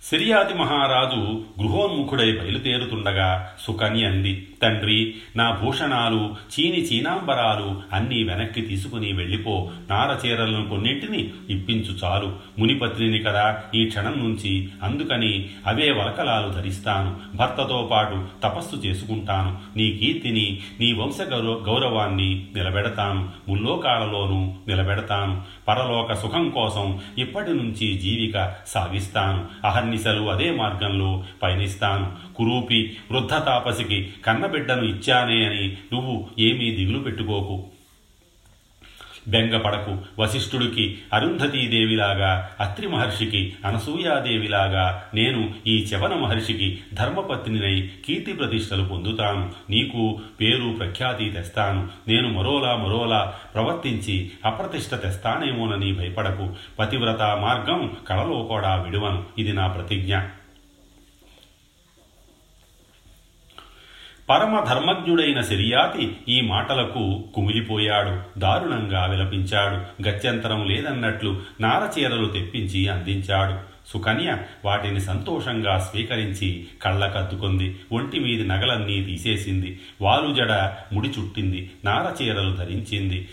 సిరియాతి 0.04 0.54
మహారాజు 0.54 1.46
గృహోన్ముఖుడై 1.62 2.32
బయలుదేరుతుండగా 2.32 3.56
సుకన్య 3.62 4.06
అంది 4.06 4.53
తండ్రి 4.64 5.16
నా 5.36 5.60
భూషణాలు 5.64 6.36
చీని 6.54 6.84
చీనాంబరాలు 6.84 7.82
అన్నీ 7.94 8.24
వెనక్కి 8.24 8.62
తీసుకుని 8.62 9.14
వెళ్ళిపో. 9.14 9.72
నారచీరలను 9.90 10.70
కొన్నింటిని 10.70 11.32
ఇప్పించు 11.50 11.96
చాలు. 12.04 12.34
మునిపత్రిని 12.60 13.20
కదా 13.20 13.62
ఈ 13.76 13.86
క్షణం 13.86 14.14
నుంచి. 14.18 14.70
అందుకని 14.84 15.50
అవే 15.68 15.92
వలకలాలు 15.92 16.54
ధరిస్తాను. 16.54 17.38
భర్తతో 17.38 17.90
పాటు 17.92 18.26
తపస్సు 18.44 18.76
చేసుకుంటాను. 18.76 19.78
నీ 19.78 19.92
కీర్తిని 19.92 20.60
నీ 20.80 20.94
వంశ 20.94 21.22
గౌరవ 21.22 21.64
గౌరవాన్ని 21.70 22.48
నిలబెడతాను. 22.56 23.30
ముల్లోకాలలోనూ 23.50 24.54
నిలబెడతాను. 24.68 25.42
పరలోక 25.68 26.14
సుఖం 26.14 26.50
కోసం 26.50 27.00
ఇప్పటి 27.18 27.50
నుంచి 27.50 27.94
జీవిక 27.98 28.54
సాగిస్తాను. 28.68 29.68
అహర్నిశలు 29.68 30.30
అదే 30.30 30.52
మార్గంలో 30.52 31.24
పయనిస్తాను. 31.44 32.34
కురూపి 32.36 32.98
వృద్ధ 33.12 33.30
తాపసికి 33.30 34.10
బిడ్డను 34.54 34.84
ఇచ్చానే 34.84 35.46
అని 35.46 35.78
నువ్వు 35.94 36.28
ఏమీ 36.40 36.72
దిగులు 36.72 37.00
పెట్టుకోకు. 37.00 37.66
బెంగపడకు. 39.28 39.98
వశిష్ఠుడికి 40.20 40.98
అరుంధతీదేవిలాగా 41.14 42.50
అత్రి 42.60 42.88
మహర్షికి 42.88 43.54
అనసూయాదేవిలాగా 43.66 45.04
నేను 45.14 45.54
ఈ 45.68 45.84
చవన 45.84 46.14
మహర్షికి 46.14 46.80
ధర్మపత్నినై 46.94 47.90
కీర్తి 48.06 48.34
ప్రతిష్టలు 48.34 48.84
పొందుతాను. 48.84 49.52
నీకు 49.70 50.22
పేరు 50.42 50.76
ప్రఖ్యాతి 50.80 51.30
తెస్తాను. 51.30 51.90
నేను 52.08 52.30
మరోలా 52.30 52.76
మరోలా 52.76 53.34
ప్రవర్తించి 53.54 54.32
అప్రతిష్ట 54.46 54.96
తెస్తానేమోనని 54.96 55.94
భయపడకు. 55.94 56.50
పతివ్రత 56.80 57.22
మార్గం 57.22 57.92
కళలో 58.08 58.44
కూడా 58.44 58.76
విడువను. 58.76 59.26
ఇది 59.38 59.54
నా 59.54 59.68
ప్రతిజ్ఞ. 59.68 60.18
పరమధర్మజ్ఞుడైన 64.30 65.42
శరియాతి 65.42 66.18
ఈ 66.30 66.42
మాటలకు 66.42 67.24
కుమిలిపోయాడు 67.36 68.40
దారుణంగా 68.40 69.06
విలపించాడు 69.06 70.08
గత్యంతరం 70.08 70.68
లేదన్నట్లు 70.68 71.42
నారచీరలు 71.62 72.26
తెప్పించి 72.26 72.88
అందించాడు. 72.88 73.74
సుకన్య 73.88 74.38
వాటిని 74.66 75.02
సంతోషంగా 75.02 75.80
స్వీకరించి 75.80 76.66
కళ్ళకద్దుకుంది 76.82 77.80
ఒంటి 77.92 78.20
మీది 78.20 78.48
నగలన్నీ 78.48 79.04
తీసేసింది 79.04 79.80
వాలుజడ 80.02 80.74
ముడి 80.94 81.10
చుట్టింది 81.10 81.72
నారచీరలు 81.86 82.56
ధరించింది. 82.56 83.28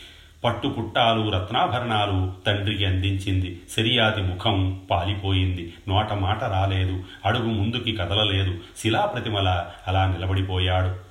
పట్టుపుట్టాలు 0.45 1.31
రత్నాభరణాలు 1.31 2.33
తండ్రికి 2.47 2.85
అందించింది. 2.85 3.61
శరియాతి 3.77 4.23
ముఖం 4.23 4.81
పాలిపోయింది. 4.91 5.75
నోట 5.89 6.13
మాట 6.13 6.45
రాలేదు. 6.45 7.05
అడుగు 7.25 7.47
ముందుకి 7.47 7.97
కదలలేదు. 7.97 8.59
శిలాప్రతిమల 8.77 9.65
అలా 9.89 10.07
నిలబడిపోయాడు. 10.07 11.11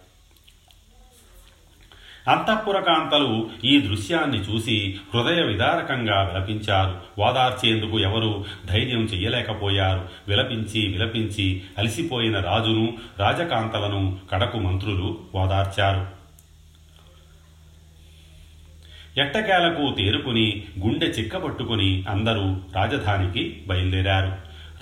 అంతఃపురకాంతలు 2.29 3.50
ఈ 3.65 3.81
దృశ్యాన్ని 3.81 4.38
చూసి 4.38 5.00
హృదయ 5.13 5.41
విదారకంగా 5.41 6.21
విలపించారు. 6.21 7.21
ఓదార్చేందుకు 7.21 8.00
ఎవరు 8.00 8.45
ధైర్యం 8.65 9.03
చెయ్యలేకపోయారు. 9.03 10.09
విలపించి 10.27 10.88
విలపించి 10.88 11.62
అలసిపోయిన 11.77 12.39
రాజును 12.39 12.93
రాజకాంతలను 13.19 14.17
కడకు 14.31 14.57
మంత్రులు 14.57 15.17
ఓదార్చారు. 15.36 16.18
ఎట్టకేలకు 19.19 19.95
తేరుకుని 19.97 20.63
గుండె 20.79 21.05
చిక్కబట్టుకుని 21.05 22.03
అందరూ 22.09 22.57
రాజధానికి 22.75 23.61
బయలుదేరారు. 23.67 24.31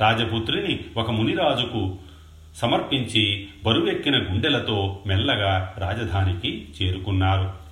రాజపుత్రిని 0.02 0.80
ఒక 0.98 1.12
మునిరాజుకు 1.12 1.98
సమర్పించి 2.56 3.48
బరువెక్కిన 3.66 4.18
గుండెలతో 4.18 5.00
మెల్లగా 5.08 5.76
రాజధానికి 5.78 6.68
చేరుకున్నారు. 6.82 7.67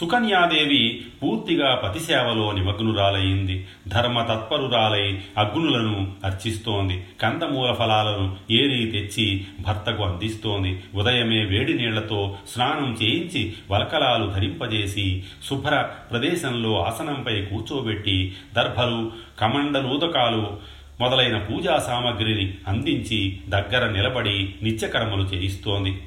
సుకన్యాదేవి 0.00 1.04
పూర్తిగా 1.22 1.74
పతిసేవలో 1.74 2.52
నిమగ్నురాలయ్యింది. 2.52 3.66
ధర్మ 3.88 4.22
తత్పరురాలై 4.22 5.18
అగ్నులను 5.38 6.12
అర్చిస్తోంది. 6.24 7.04
కందమూల 7.20 7.72
ఫలాలను 7.72 8.36
ఏరి 8.50 8.86
తెచ్చి 8.86 9.44
భర్తకు 9.60 10.02
అందిస్తోంది. 10.02 10.82
ఉదయమే 10.94 11.44
వేడి 11.44 11.74
నీళ్ళతో 11.74 12.36
స్నానం 12.48 12.96
చేయించి 13.02 13.54
వలకలాలు 13.70 14.30
ధరింపజేసి 14.30 15.22
శుభ్ర 15.50 15.88
ప్రదేశంలో 16.10 16.84
ఆసనంపై 16.84 17.44
కూర్చోబెట్టి 17.44 18.34
దర్భలు 18.54 19.12
కమండలూదకాలు 19.38 20.56
మొదలైన 21.00 21.38
పూజా 21.38 21.78
సామగ్రిని 21.78 22.54
అందించి 22.68 23.38
దగ్గర 23.48 23.90
నిలబడి 23.90 24.54
నిత్యకర్మలు 24.62 25.22
చేయిస్తోంది. 25.22 25.98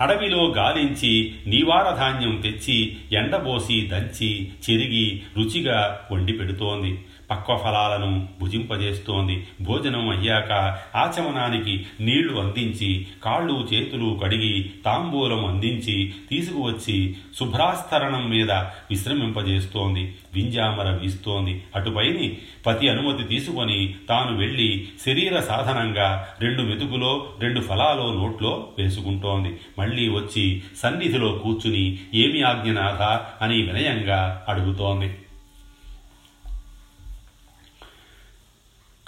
అడవిలో 0.00 0.54
గాలించి 0.56 1.34
నీవార 1.46 1.94
ధాన్యం 1.94 2.36
తెచ్చి 2.36 2.96
ఎండబోసి 3.12 3.88
దంచి 3.92 4.48
చెరిగి 4.70 5.22
రుచిగా 5.36 6.00
వండి 6.12 6.32
పెడుతోంది. 6.32 6.98
పక్వ 7.30 7.56
ఫలాలను 7.56 8.28
భుజింపజేస్తోంది. 8.40 9.46
భోజనం 9.62 10.08
అయ్యాక 10.08 10.52
ఆచమనానికి 10.96 11.86
నీళ్ళు 12.00 12.40
అందించి 12.40 13.06
కాళ్ళు 13.24 13.68
చేతులు 13.74 14.20
కడిగి 14.24 14.70
తాంబూలం 14.84 15.44
అందించి 15.44 16.14
తీసుకువచ్చి 16.30 17.16
శుభ్రాస్తరణం 17.38 18.30
మీద 18.30 18.50
విశ్రమింపజేస్తోంది. 18.50 20.14
వింజామర 20.34 20.98
వీస్తోంది. 21.02 21.62
అటుపైని 21.76 22.38
పతి 22.66 22.88
అనుమతి 22.88 23.24
తీసుకొని 23.24 23.94
తాను 24.08 24.36
వెళ్ళి 24.36 24.88
శరీర 25.06 25.40
సాధనంగా 25.40 26.28
రెండు 26.40 26.62
మెతుకులో 26.62 27.26
రెండు 27.40 27.60
ఫలాలో 27.60 28.14
నోట్లో 28.14 28.68
వేసుకుంటోంది. 28.78 29.56
మళ్ళీ 29.78 30.08
వచ్చి 30.08 30.62
సన్నిధిలో 30.82 31.32
కూర్చుని 31.32 31.98
ఏమి 32.14 32.42
ఆజ్ఞనాథ 32.42 33.02
అని 33.44 33.62
వినయంగా 33.62 34.44
అడుగుతోంది. 34.48 35.14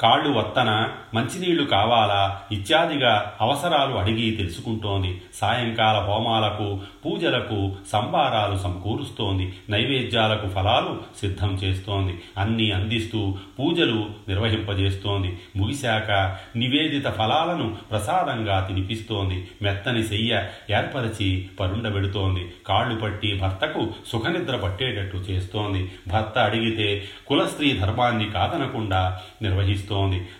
కాళ్ళు 0.01 0.39
వత్తన 0.39 0.89
మంచినీళ్ళు 1.15 1.65
కావాలా? 1.65 2.41
ఇత్యాదిగా 2.53 3.33
అవసరాలు 3.41 3.95
అడిగి 3.95 4.31
తెలుసుకుంటోంది. 4.31 5.23
సాయంకాల 5.35 5.97
హోమాలకు 5.97 6.81
పూజలకు 7.07 7.77
సంబారాలు 7.93 8.59
సమకూరుస్తోంది. 8.59 9.55
నైవేద్యాలకు 9.71 10.49
ఫలాలు 10.49 11.01
సిద్ధం 11.21 11.55
చేస్తోంది. 11.55 12.21
అన్నీ 12.39 12.71
అందిస్తూ 12.71 13.35
పూజలు 13.61 14.07
నిర్వహింపజేస్తోంది. 14.29 15.39
ముగిశాక 15.57 16.37
నివేదిత 16.57 17.07
ఫలాలను 17.07 17.77
ప్రసాదంగా 17.91 18.65
తినిపిస్తోంది. 18.69 19.49
మెత్తని 19.63 20.03
సెయ్య 20.03 20.45
ఏర్పరిచి 20.71 21.49
పరుండబెడుతోంది 21.61 22.53
కాళ్ళు 22.67 23.01
పట్టి 23.01 23.39
భర్తకు 23.39 23.89
సుఖనిద్ర 24.13 24.57
పట్టేటట్టు 24.57 25.17
చేస్తోంది. 25.17 25.93
భర్త 26.09 26.39
అడిగితే 26.39 27.05
కులస్త్రీ 27.27 27.73
ధర్మాన్ని 27.73 28.31
కాదనకుండా 28.31 29.21
నిర్వహిస్తోంది. 29.43 29.88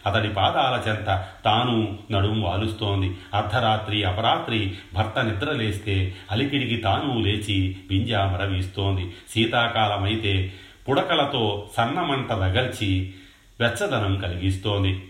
అతడి 0.07 0.29
పాదాల 0.29 0.91
చెంత 0.91 1.27
తాను 1.45 1.99
నడుము 2.13 2.47
వాలుస్తోంది. 2.47 3.17
అర్ధరాత్రి 3.35 4.05
అపరాత్రి 4.05 4.75
భర్త 4.95 5.25
నిద్రలేస్తే 5.25 6.15
అలికిడికి 6.31 6.77
తాను 6.77 7.21
లేచి 7.21 7.77
వింజామర 7.91 8.45
వీస్తోంది 8.45 9.11
శీతాకాలమైతే 9.35 10.53
పుడకలతో 10.89 11.69
సన్నమంట 11.77 12.33
రగల్చి 12.33 13.15
వెచ్చదనం 13.61 14.17
కలిగిస్తోంది. 14.17 15.05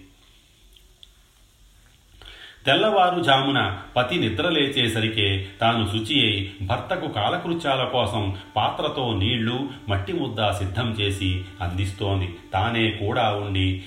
తెల్లవారుజామున 2.67 3.79
పతి 3.97 4.17
నిద్రలేచేసరికే 4.17 5.47
తాను 5.61 5.87
శుచి 5.87 6.31
అయి 6.31 6.55
భర్తకు 6.63 7.09
కాలకృత్యాల 7.09 7.85
కోసం 7.85 8.37
పాత్రతో 8.57 9.19
నీళ్ళు 9.19 9.69
మట్టి 9.89 10.13
ముద్ద 10.13 10.51
సిద్ధం 10.51 10.91
చేసి 10.91 11.45
అందిస్తోంది. 11.61 12.35
తానే 12.53 12.91
కూడా 12.91 13.31
ఉండి 13.31 13.83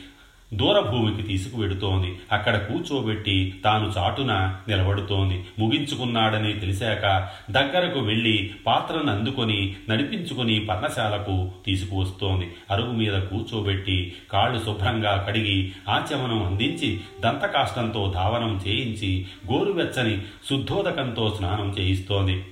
దూరభూమికి 0.53 1.23
తీసుకువెడుతోంది. 1.23 2.19
అక్కడ 2.31 2.57
కూర్చోబెట్టి 2.57 3.53
తాను 3.63 3.93
చాటున 3.97 4.57
నిలబడుతోంది. 4.67 5.45
ముగించుకున్నాడని 5.59 6.53
తెలిసాక 6.53 7.29
దగ్గరకు 7.51 7.99
వెళ్ళి 7.99 8.51
పాత్రను 8.67 9.11
అందుకొని 9.11 9.75
నడిపించుకుని 9.89 10.59
పర్ణశాలకు 10.59 11.51
తీసుకువస్తోంది. 11.65 12.51
అరుగు 12.71 12.91
మీద 12.91 13.21
కూర్చోబెట్టి 13.21 14.13
కాళ్ళు 14.31 14.59
శుభ్రంగా 14.59 15.25
కడిగి 15.29 15.71
ఆచమనం 15.89 16.43
అందించి 16.43 16.99
దంతకాష్టంతో 17.21 18.11
ధావనం 18.15 18.61
చేయించి 18.67 19.25
గోరువెచ్చని 19.51 20.21
శుద్ధోదకంతో 20.49 21.33
స్నానం 21.37 21.75
చేయిస్తోంది. 21.79 22.43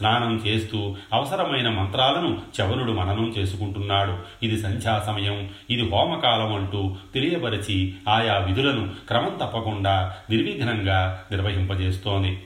స్నానం 0.00 0.36
చేస్తూ 0.46 0.96
అవసరమైన 1.12 1.68
మంత్రాలను 1.68 2.38
చవనుడు 2.60 2.92
మననం 2.92 3.28
చేసుకుంటున్నాడు. 3.38 4.14
ఇది 4.42 4.58
సంధ్యా 4.62 5.04
సమయం 5.06 5.50
ఇది 5.70 5.90
హోమకాలం 5.90 6.54
అంటూ 6.54 6.96
తెలియబరిచి 7.14 7.94
ఆయా 8.08 8.38
విధులను 8.38 8.88
క్రమం 9.08 9.38
తప్పకుండా 9.42 10.14
నిర్విఘ్నంగా 10.30 11.24
నిర్వహింపజేస్తోంది. 11.30 12.38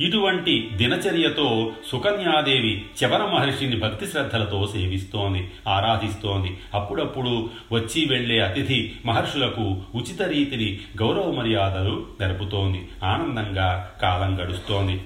ఇటువంటి 0.00 0.70
దినచర్యతో 0.72 1.72
సుకన్యాదేవి 1.92 2.84
చవన 3.04 3.24
మహర్షిని 3.24 3.76
భక్తి 3.76 4.06
శ్రద్ధలతో 4.06 4.66
సేవిస్తోంది 4.66 5.50
ఆరాధిస్తోంది. 5.68 6.56
అప్పుడప్పుడు 6.74 7.50
వచ్చి 7.72 8.04
వెళ్ళే 8.04 8.40
అతిథి 8.40 8.92
మహర్షులకు 9.06 9.82
ఉచిత 9.94 10.22
రీతిని 10.22 10.78
గౌరవ 11.02 11.30
మర్యాదలు 11.30 12.06
జరుపుతోంది. 12.20 12.88
ఆనందంగా 13.04 13.90
కాలం 14.02 14.42
గడుస్తోంది. 14.42 15.02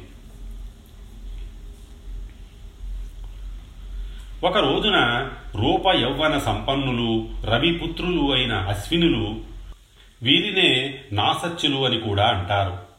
ఒక 4.44 4.58
రోజున 4.58 5.30
రూప 5.54 5.86
యౌవన 5.86 6.38
సంపన్నులు 6.38 7.28
రవిపుత్రులు 7.46 8.32
అయిన 8.32 8.52
అశ్వినులు 8.52 9.40
వీరినే 10.22 11.00
నాసత్యులు 11.12 11.84
అని 11.86 11.98
కూడా 11.98 12.24
అంటారు. 12.24 12.91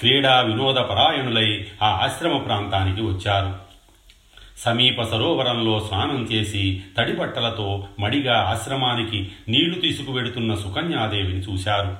క్రీడా 0.00 0.40
వినోద 0.40 0.74
పరాయణులై 0.74 1.66
ఆ 1.82 1.86
ఆశ్రమ 1.86 2.38
ప్రాంతానికి 2.38 3.02
వచ్చారు. 3.02 3.66
సమీప 4.58 5.02
సరోవరంలో 5.02 5.80
స్నానం 5.80 6.28
చేసి 6.32 6.82
తడిబట్టలతో 6.98 7.88
మడిగా 8.00 8.38
ఆశ్రమానికి 8.38 9.32
నీళ్ళు 9.48 9.80
తీసుకువెడుతున్న 9.80 10.54
సుకన్యాదేవిని 10.54 11.38
చూశారు. 11.38 11.96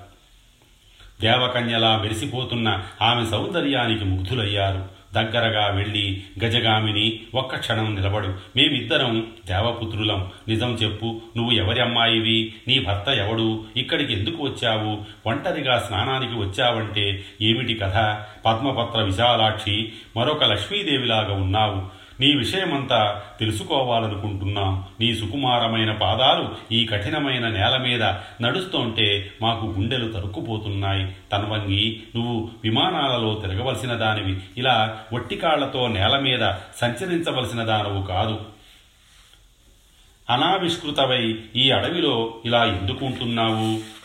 దేవకన్యలా 1.20 1.98
మెరిసిపోతున్న 1.98 2.82
ఆమె 3.02 3.26
సౌందర్యానికి 3.26 4.04
ముగ్ధులయ్యారు. 4.04 4.95
దగ్గరగా 5.16 5.66
వెళ్ళి 5.68 6.22
గజగామిని 6.44 7.20
ఒక్క 7.34 7.56
క్షణం 7.56 7.94
నిలబడు. 7.94 8.26
మేమిద్దరం 8.28 9.26
దేవపుత్రులం. 9.46 10.30
నిజం 10.48 10.74
చెప్పు 10.74 11.20
నువ్వు 11.36 11.52
ఎవరి 11.52 11.80
అమ్మాయివి? 11.80 12.54
నీ 12.68 12.78
భర్త 12.78 13.08
ఎవడు? 13.08 13.64
ఇక్కడికి 13.76 14.12
ఎందుకు 14.12 14.42
వచ్చావు? 14.42 14.98
ఒంటరిగా 15.28 15.78
స్నానానికి 15.78 16.32
వచ్చావంటే 16.32 17.24
ఏమిటి 17.42 17.74
కథ? 17.74 18.16
పద్మపత్ర 18.46 19.02
విశాలాక్షి 19.02 19.92
మరొక 20.16 20.44
లక్ష్మీదేవిలాగా 20.44 21.34
ఉన్నావు. 21.34 21.95
నీ 22.20 22.34
విషయమంతా 22.36 23.22
తెలుసుకోవాలనుకుంటున్నాం. 23.40 24.84
నీ 25.00 25.14
సుకుమారమైన 25.14 25.92
పాదాలు 25.92 26.74
ఈ 26.74 26.86
కఠినమైన 26.86 27.48
నేల 27.48 27.76
మీద 27.76 28.02
నడుస్తుంటే 28.42 29.32
మాకు 29.42 29.66
గుండెలు 29.66 30.12
తరుక్కుపోతున్నాయి. 30.12 31.16
తన్వంగి 31.32 32.02
నువ్వు 32.16 32.48
విమానాలలో 32.64 33.34
తిరగవలసిన 33.34 33.94
దానివి 33.94 34.40
ఇలా 34.58 35.00
ఒట్టికాళ్ళతో 35.12 35.88
నేల 35.88 36.18
మీద 36.18 36.52
సంచరించవలసిన 36.76 37.62
దానవు 37.62 38.06
కాదు. 38.06 38.40
అనావిష్కృతవై 40.30 41.38
ఈ 41.56 41.70
అడవిలో 41.70 42.34
ఇలా 42.44 42.64
ఎందుకుంటున్నావు 42.64 43.95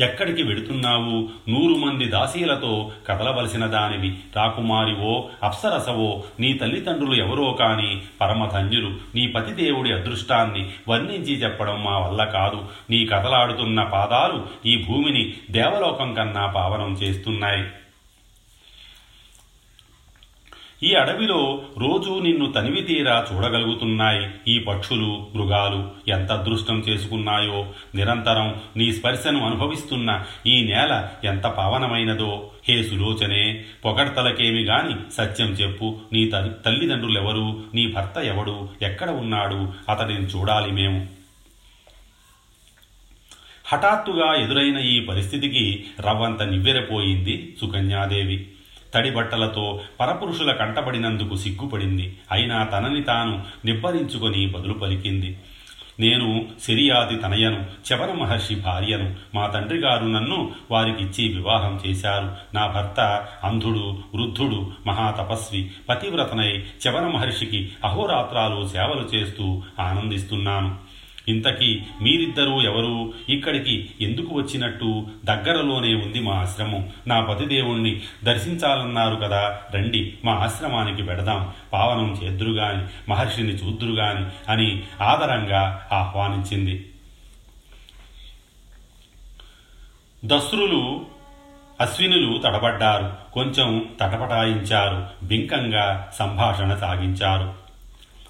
ఎక్కడికి 0.00 0.42
వెడుతున్నావు? 0.42 1.28
నూరు 1.50 1.74
మంది 1.74 2.04
దాసీలతో 2.04 2.92
కదలవలసిన 3.08 3.66
దానివి. 3.66 4.16
రాకుమారివో 4.36 5.28
అప్సరసవో 5.42 6.22
నీ 6.40 6.52
తల్లిదండ్రులు 6.52 7.14
ఎవరో 7.14 7.52
కాని 7.52 8.02
పరమధన్యులు. 8.20 8.90
నీ 9.14 9.26
పతిదేవుడి 9.26 9.92
అదృష్టాన్ని 9.92 10.70
వర్ణించి 10.88 11.34
చెప్పడం 11.34 11.84
మా 11.84 11.98
వల్ల 11.98 12.24
కాదు. 12.24 12.64
నీ 12.90 13.06
కదలాడుతున్న 13.06 13.82
పాదాలు 13.82 14.68
ఈ 14.68 14.84
భూమిని 14.88 15.34
దేవలోకం 15.50 16.14
కన్నా 16.14 16.46
పావనం 16.46 16.92
చేస్తున్నాయి. 16.92 17.64
ఈ 20.82 20.94
అడవిలో 20.94 21.62
రోజూ 21.78 22.20
నిన్ను 22.20 22.52
తనివి 22.52 22.82
తీరా 22.82 23.26
చూడగలుగుతున్నాయి. 23.32 24.30
ఈ 24.48 24.58
పక్షులు 24.58 25.26
మృగాలు 25.34 25.90
ఎంత 26.08 26.32
అదృష్టం 26.32 26.78
చేసుకున్నాయో 26.78 27.66
నిరంతరం 27.94 28.54
నీ 28.76 28.92
స్పర్శను 28.92 29.46
అనుభవిస్తున్న 29.46 30.24
ఈ 30.46 30.62
నేల 30.62 31.08
ఎంత 31.24 31.42
పావనమైనదో. 31.42 32.50
హే 32.68 32.82
సులోచనే 32.82 33.64
పొగడ్తలకేమి 33.84 34.64
గాని 34.64 35.12
సత్యం 35.14 35.46
చెప్పు. 35.46 35.98
నీ 36.12 36.24
తల్లిదండ్రులెవరు? 36.64 37.62
నీ 37.74 37.92
భర్త 37.92 38.18
ఎవడు? 38.18 38.68
ఎక్కడ 38.82 39.10
ఉన్నాడు? 39.10 39.72
అతడిని 39.88 40.20
చూడాలి 40.20 40.72
మేము. 40.72 41.06
హఠాత్తుగా 43.66 44.34
ఎదురైన 44.34 44.78
ఈ 44.78 45.00
పరిస్థితికి 45.00 45.84
రవ్వంత 46.00 46.42
నివ్వెరపోయింది 46.42 47.56
సుకన్యాదేవి. 47.60 48.46
తడి 48.94 49.10
బట్టలతో 49.10 49.80
పరపురుషుల 50.00 50.52
కంటబడినందుకు 50.52 51.36
సిగ్గుపడింది. 51.36 52.18
అయినా 52.32 52.64
తనని 52.64 53.02
తాను 53.02 53.42
నిబ్బరించుకొని 53.64 54.46
బదులు 54.46 54.72
పలికింది. 54.72 55.38
నేను 56.00 56.48
సిరియాది 56.62 57.16
తనయను 57.16 57.66
చవర 57.92 58.12
మహర్షి 58.12 58.54
భార్యను 58.54 59.14
మా 59.34 59.46
తండ్రి 59.46 59.78
గారు 59.78 60.04
నన్ను 60.04 60.52
వారికిచ్చి 60.70 61.34
వివాహం 61.34 61.80
చేశారు. 61.86 62.30
నా 62.54 62.66
భర్త 62.66 63.26
అంధుడు 63.44 63.98
వృద్ధుడు 64.14 64.72
మహాతపస్వి 64.86 65.70
పతివ్రతనై 65.88 66.62
చవర 66.88 67.06
మహర్షికి 67.06 67.72
అహోరాత్రాలు 67.84 68.68
సేవలు 68.68 69.16
చేస్తూ 69.16 69.62
ఆనందిస్తున్నాను. 69.80 70.89
ఇంతకీ 71.28 71.82
మీరిద్దరూ 72.02 72.62
ఎవరు? 72.62 73.12
ఇక్కడికి 73.28 73.90
ఎందుకు 74.00 74.34
వచ్చినట్టు? 74.34 75.06
దగ్గరలోనే 75.24 75.94
ఉంది 75.94 76.20
మా 76.20 76.32
ఆశ్రమం. 76.34 76.88
నా 77.06 77.20
పతిదేవుణ్ణి 77.20 78.00
దర్శించాలన్నారు 78.24 79.16
కదా. 79.16 79.60
రండి 79.74 80.14
మా 80.24 80.32
ఆశ్రమానికి 80.32 81.02
పెడదాం. 81.02 81.52
పావనం 81.72 82.20
చేద్దురుగాని 82.24 83.10
మహర్షిని 83.10 83.48
చూద్దురుగాని 83.48 84.52
అని 84.52 84.82
ఆదరంగా 85.02 85.88
ఆహ్వానించింది. 85.92 86.86
దస్రులు 90.24 91.06
అశ్వినులు 91.80 92.38
తడబడ్డారు. 92.38 93.32
కొంచెం 93.32 93.88
తటపటాయించారు. 94.00 95.26
బింకంగా 95.26 96.10
సంభాషణ 96.18 96.74
సాగించారు. 96.74 97.59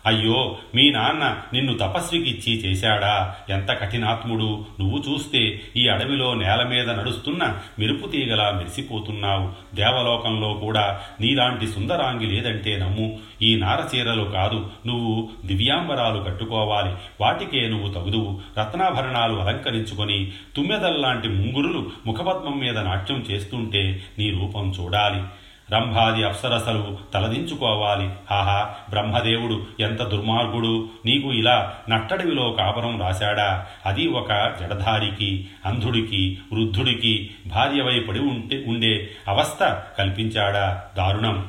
అయ్యో 0.07 0.57
మీ 0.75 0.91
నాన్న 0.91 1.37
నిన్ను 1.53 1.79
తపస్వికిచ్చి 1.79 2.61
చేశాడా? 2.61 3.35
ఎంత 3.51 3.69
కఠినాత్ముడు. 3.71 4.65
నువ్వు 4.81 5.03
చూస్తే 5.09 5.61
ఈ 5.77 5.89
అడవిలో 5.89 6.35
నేల 6.35 6.63
మీద 6.63 6.91
నడుస్తున్న 6.91 7.59
మెరుపు 7.79 8.07
తీగలా 8.09 8.51
మెరిసిపోతున్నావు. 8.51 9.77
దేవలోకంలో 9.77 10.55
కూడా 10.55 11.01
నీలాంటి 11.21 11.67
సుందరాంగి 11.67 12.27
లేదంటే 12.27 12.77
నమ్ము. 12.77 13.19
ఈ 13.43 13.57
నారచీరలు 13.57 14.25
కాదు 14.25 14.71
నువ్వు 14.87 15.29
దివ్యాంబరాలు 15.47 16.23
కట్టుకోవాలి. 16.23 16.95
వాటికే 17.21 17.69
నువ్వు 17.69 17.93
తగుదువు. 17.93 18.41
రత్నాభరణాలు 18.61 19.37
అలంకరించుకొని 19.37 20.33
తుమ్మెదల్లాంటి 20.57 21.29
ముంగురులు 21.29 21.91
ముఖపద్మం 22.07 22.59
మీద 22.59 22.79
నాట్యం 22.79 23.27
చేస్తుంటే 23.31 24.03
నీ 24.19 24.31
రూపం 24.31 24.75
చూడాలి. 24.81 25.23
రంభాది 25.73 26.25
అప్సరసలు 26.25 26.99
తలదించుకోవాలి. 27.15 28.11
ఆహా 28.31 28.75
బ్రహ్మదేవుడు 28.91 29.67
ఎంత 29.81 30.03
దుర్మార్గుడు. 30.03 30.89
నీకు 31.07 31.33
ఇలా 31.33 31.75
నట్టడవిలో 31.89 32.51
కాపరం 32.51 33.01
రాశాడా? 33.01 33.67
అది 33.87 34.09
ఒక 34.09 34.29
జడధారికి 34.61 35.49
అంధుడికి 35.67 36.39
వృద్ధుడికి 36.53 37.31
భార్యవై 37.47 38.01
పడి 38.01 38.21
ఉంటే 38.21 38.65
ఉండే 38.67 39.11
అవస్థ 39.29 39.79
కల్పించాడా? 39.99 40.83
దారుణం. 40.97 41.49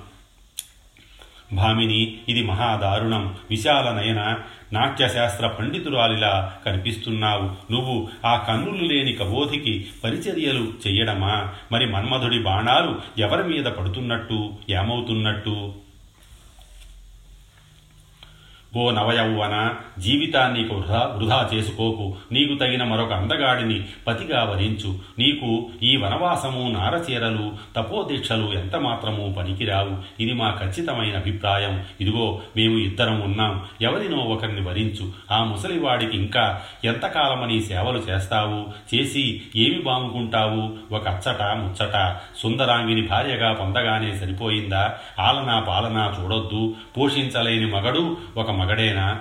భామిని 1.54 2.18
ఇది 2.30 2.44
మహాదారుణం 2.44 3.36
విశాల 3.50 3.92
నయన 3.92 4.38
నాట్యశాస్త్ర 4.74 5.48
పండితురాలిలా 5.48 6.54
కనిపిస్తున్నావు. 6.66 7.72
నువ్వు 7.72 8.10
ఆ 8.26 8.46
కన్నులు 8.48 8.94
లేని 8.94 9.14
కబోధికి 9.14 9.88
పరిచర్యలు 10.04 10.74
చెయ్యడమా? 10.88 11.50
మరి 11.72 11.86
మన్మధుడి 11.86 12.40
బాణాలు 12.40 13.22
ఎవరి 13.22 13.44
మీద 13.44 13.66
పడుతున్నట్టు? 13.66 14.54
ఏమవుతున్నట్టు? 14.70 15.74
ఓ 18.78 18.92
నవయౌవన 18.92 19.74
జీవితాన్ని 20.00 20.64
వృధా 20.64 21.14
వృధా 21.16 21.50
చేసుకోకు. 21.54 22.16
నీకు 22.32 22.56
తగిన 22.56 22.84
మరొక 22.84 23.14
అందగాడిని 23.14 23.84
పతిగా 24.08 24.44
వరించు 24.44 25.00
నీకు 25.20 25.70
ఈ 25.84 25.96
వనవాసము 25.96 26.70
నారచీరలు 26.70 27.52
తపోదీక్షలు 27.78 28.54
ఎంత 28.54 28.76
మాత్రము 28.76 29.36
పనికిరావు. 29.38 30.24
ఇది 30.24 30.34
మా 30.34 30.58
ఖచ్చితమైన 30.62 31.16
అభిప్రాయం. 31.16 31.84
ఇదిగో 32.02 32.42
మేము 32.58 32.78
ఇద్దరం 32.78 33.22
ఉన్నాం. 33.22 33.62
ఎవరినో 33.82 34.18
ఒకరిని 34.18 34.62
వరించు 34.62 35.12
ఆ 35.32 35.44
ముసలివాడికి 35.44 36.18
ఇంకా 36.18 36.62
ఎంతకాలమని 36.86 37.62
సేవలు 37.62 37.98
చేస్తావు? 37.98 38.96
చేసి 38.96 39.42
ఏమి 39.56 39.82
బాముకుంటావు? 39.82 40.96
ఒక 40.96 41.08
అచ్చట 41.08 41.42
ముచ్చట. 41.42 42.16
సుందరాంగిని 42.38 43.02
భార్యగా 43.02 43.54
పొందగానే 43.54 44.16
సరిపోయిందా? 44.16 44.94
ఆలనా 45.20 45.60
పాలనా 45.60 46.16
చూడొద్దు. 46.22 46.76
పోషించలేని 46.98 47.66
మగడు 47.66 48.18
ఒక 48.38 48.61
మగడేనా? 48.62 49.20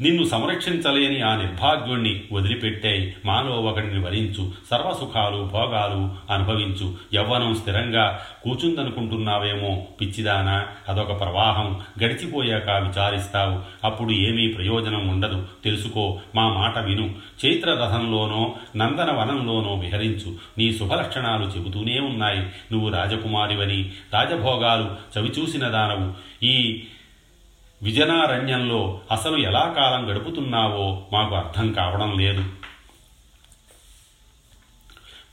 నిన్ను 0.00 0.24
సంరక్షించలేని 0.24 1.20
ఆ 1.20 1.36
నిర్భాగ్యుణ్ణి 1.36 2.24
వదిలిపెట్టాయి. 2.32 3.16
మాలో 3.24 3.52
ఒకడిని 3.52 4.04
వరించు 4.04 4.52
సర్వసుఖాలు 4.70 5.42
భోగాలు 5.52 6.32
అనుభవించు. 6.32 6.94
యవ్వనం 7.14 7.54
స్థిరంగా 7.54 8.20
కూచుందనుకుంటున్నావేమో 8.44 9.86
పిచ్చిదానా? 10.00 10.66
అదొక 10.88 11.20
ప్రవాహం. 11.20 11.80
గడిచిపోయాక 12.04 12.70
విచారిస్తావు. 12.70 13.86
అప్పుడు 13.86 14.10
ఏమీ 14.10 14.52
ప్రయోజనం 14.52 15.08
ఉండదు. 15.08 15.46
తెలుసుకో 15.64 16.20
మా 16.34 16.48
మాట 16.48 16.78
విను. 16.78 17.14
చైత్ర 17.46 17.70
రథంలోనో 17.70 18.54
నందనవనంలోనో 18.76 19.74
విహరించు. 19.74 20.36
నీ 20.58 20.72
శుభలక్షణాలు 20.72 21.44
చెబుతూనే 21.44 22.00
ఉన్నాయి. 22.00 22.40
నువ్వు 22.40 22.88
రాజకుమారివని 22.88 23.92
రాజభోగాలు 24.14 25.18
చవిచూసిన 25.18 25.68
దానవు. 25.68 26.14
ఈ 26.44 26.84
విజనారణ్యంలో 27.82 29.00
అసలు 29.12 29.36
ఎలా 29.36 29.74
కాలం 29.76 30.10
గడుపుతున్నావో 30.10 31.06
మాకు 31.12 31.34
అర్థం 31.34 31.72
కావడం 31.72 32.18
లేదు. 32.18 32.44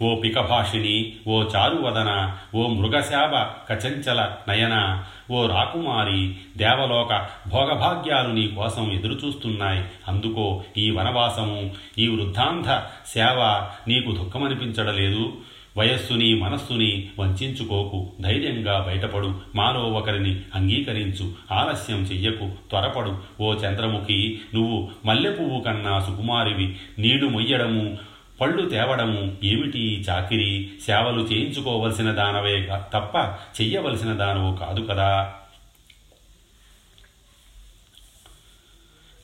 ఓ 0.02 0.16
పికభాషిని 0.16 1.16
ఓ 1.28 1.44
చారువదన 1.44 2.38
ఓ 2.56 2.68
మృగశాప 2.68 3.34
కచంచల 3.70 4.36
నయన 4.48 5.04
ఓ 5.32 5.48
రాకుమారి 5.48 6.36
దేవలోక 6.58 7.30
భోగభాగ్యాలు 7.48 8.30
నీ 8.30 8.48
కోసం 8.48 8.92
ఎదురుచూస్తున్నాయి. 8.92 9.86
అందుకో 10.08 10.64
ఈ 10.78 10.92
వనవాసము 10.92 11.74
ఈ 11.98 12.08
వృద్ధాంధ 12.08 12.68
సేవ 13.08 13.70
నీకు 13.88 14.12
దుఃఖమనిపించడలేదు. 14.12 15.34
వయస్సుని 15.78 16.36
మనస్సుని 16.36 17.10
వంచుకోకు. 17.20 18.14
ధైర్యంగా 18.22 18.84
బయటపడు. 18.88 19.42
మాలో 19.56 19.80
ఒకరిని 19.80 20.42
అంగీకరించు. 20.56 21.34
ఆలస్యం 21.52 22.00
చెయ్యకు. 22.02 22.52
త్వరపడు. 22.70 23.22
ఓ 23.42 23.54
చంద్రముఖి 23.54 24.40
నువ్వు 24.54 24.92
మల్లె 25.06 25.32
పువ్వు 25.32 25.62
కన్నా 25.62 26.00
సుకుమారివి. 26.00 26.76
నీడు 27.00 27.26
మొయ్యడము 27.26 27.98
పళ్ళు 28.42 28.70
తేవడము 28.70 29.38
ఏమిటి 29.44 30.06
చాకిరి? 30.10 30.70
సేవలు 30.86 31.22
చేయించుకోవలసిన 31.22 32.12
దానవే 32.12 32.68
తప్ప 32.94 33.16
చెయ్యవలసిన 33.62 34.14
దానవు 34.14 34.56
కాదు 34.56 34.82
కదా. 34.82 35.34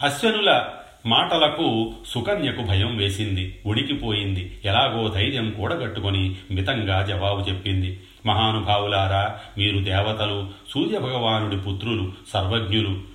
అశ్వనుల 0.01 0.65
మాటలకు 1.05 1.93
సుకన్యకు 2.07 2.61
భయం 2.61 2.97
వేసింది. 2.97 3.59
ఉడికిపోయింది. 3.65 4.59
ఎలాగో 4.65 5.07
ధైర్యం 5.07 5.51
కూడగట్టుకొని 5.51 6.35
మితంగా 6.51 7.01
జవాబు 7.01 7.49
చెప్పింది. 7.49 7.99
మహానుభావులారా 8.25 9.39
మీరు 9.57 9.79
దేవతలు 9.79 10.47
సూర్యభగవానుడి 10.69 11.57
పుత్రులు 11.57 12.11
సర్వజ్ఞులు 12.33 13.10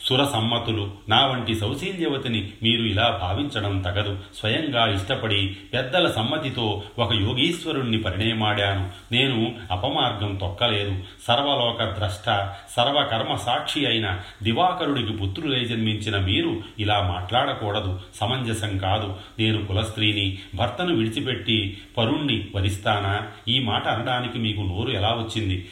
సురసమ్మతులు. 0.00 0.90
నా 1.08 1.26
వంటి 1.26 1.54
సౌశీల్యవతిని 1.54 2.50
మీరు 2.62 2.82
ఇలా 2.82 3.18
భావించడం 3.22 3.82
తగదు. 3.82 4.18
స్వయంగా 4.36 4.92
ఇష్టపడి 4.92 5.56
పెద్దల 5.72 6.10
సమ్మతితో 6.10 6.82
ఒక 6.98 7.12
యోగీశ్వరుణ్ణి 7.12 7.98
పరిణయమాడాను. 7.98 8.90
నేను 9.12 9.54
అపమార్గం 9.70 10.34
తొక్కలేదు. 10.34 10.94
సర్వలోక 11.28 11.98
ద్రష్ట 11.98 12.52
సర్వకర్మ 12.76 13.34
సాక్షి 13.34 13.86
అయిన 13.86 14.18
దివాకరుడికి 14.42 15.12
పుత్రులై 15.12 15.64
జన్మించిన 15.64 16.18
మీరు 16.18 16.62
ఇలా 16.78 17.02
మాట్లాడకూడదు. 17.02 18.00
సమంజసం 18.14 18.78
కాదు. 18.78 19.14
నేను 19.38 19.66
కులస్త్రీని 19.66 20.38
భర్తను 20.54 20.94
విడిచిపెట్టి 20.94 21.78
పరుణ్ణి 21.98 22.48
వరిస్తానా 22.54 23.26
ఈ 23.48 23.58
మాట 23.58 23.88
అనడానికి 23.88 24.38
మీకు 24.38 24.60
నోరు 24.60 24.90
ఎలా 24.90 25.08
వచ్చింది? 25.08 25.68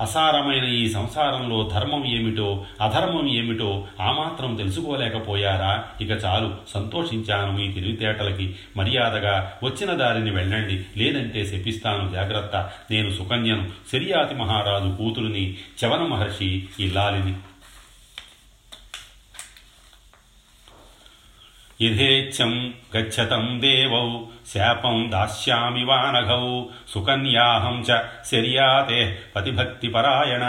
అసారమైన 0.00 0.64
ఈ 0.64 0.88
సంసారంలో 0.88 1.70
ధర్మం 1.74 2.06
ఏమిటో 2.06 2.64
అధర్మం 2.82 3.28
ఏమిటో 3.28 3.84
ఆ 4.00 4.12
మాత్రం 4.12 4.56
తెలుసుకోలేకపోయారా? 4.56 5.84
ఇక 6.00 6.10
చాలు 6.10 6.54
సంతోషించాను 6.74 7.52
మీ 7.52 7.72
తెలివితేటలకి. 7.72 8.54
మర్యాదగా 8.76 9.52
వచ్చిన 9.64 9.92
దారిని 9.92 10.30
వెళ్ళండి. 10.30 11.02
లేదంటే 11.02 11.46
శపిస్తాను. 11.46 12.10
జాగ్రత్త. 12.12 12.70
నేను 12.90 13.10
సుకన్యను 13.10 13.68
శరియాతి 13.92 14.34
మహారాజు 14.34 14.96
కూతురుని 14.96 15.56
చవన 15.84 16.00
మహర్షి 16.00 16.68
ఇల్లాలిని. 16.80 17.34
యథేచ్ఛం 21.82 22.74
గచ్చతం 22.96 23.60
దేవౌ 23.60 24.24
శాపం 24.54 25.08
దాస్యామి 25.12 25.84
వానఘౌ 25.84 26.62
సుకన్యాహం 26.88 27.84
చ 27.92 28.02
శర్యాతే 28.32 29.18
పతిభక్తిపరాయణ. 29.36 30.42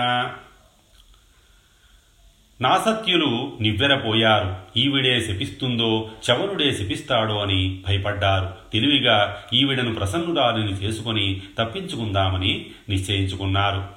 నాసత్యులు 2.61 3.57
నివ్వెరపోయారు. 3.61 4.55
ఈవిడే 4.77 5.21
శపిస్తుందో 5.21 6.09
చవరుడే 6.31 6.71
శపిస్తాడో 6.71 7.39
అని 7.39 7.83
భయపడ్డారు. 7.87 8.71
తెలివిగా 8.73 9.43
ఈవిడను 9.53 9.95
ప్రసన్నురాలిని 9.95 10.71
చేసుకుని 10.71 11.41
తప్పించుకుందామని 11.59 12.65
నిశ్చయించుకున్నారు. 12.89 13.87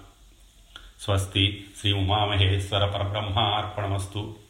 స్వస్తి 1.00 1.64
శ్రీ 1.80 1.92
ఉమామహేశ్వర 1.92 2.84
పరబ్రహ్మ 2.86 3.38
అర్పణమస్తు 3.38 4.43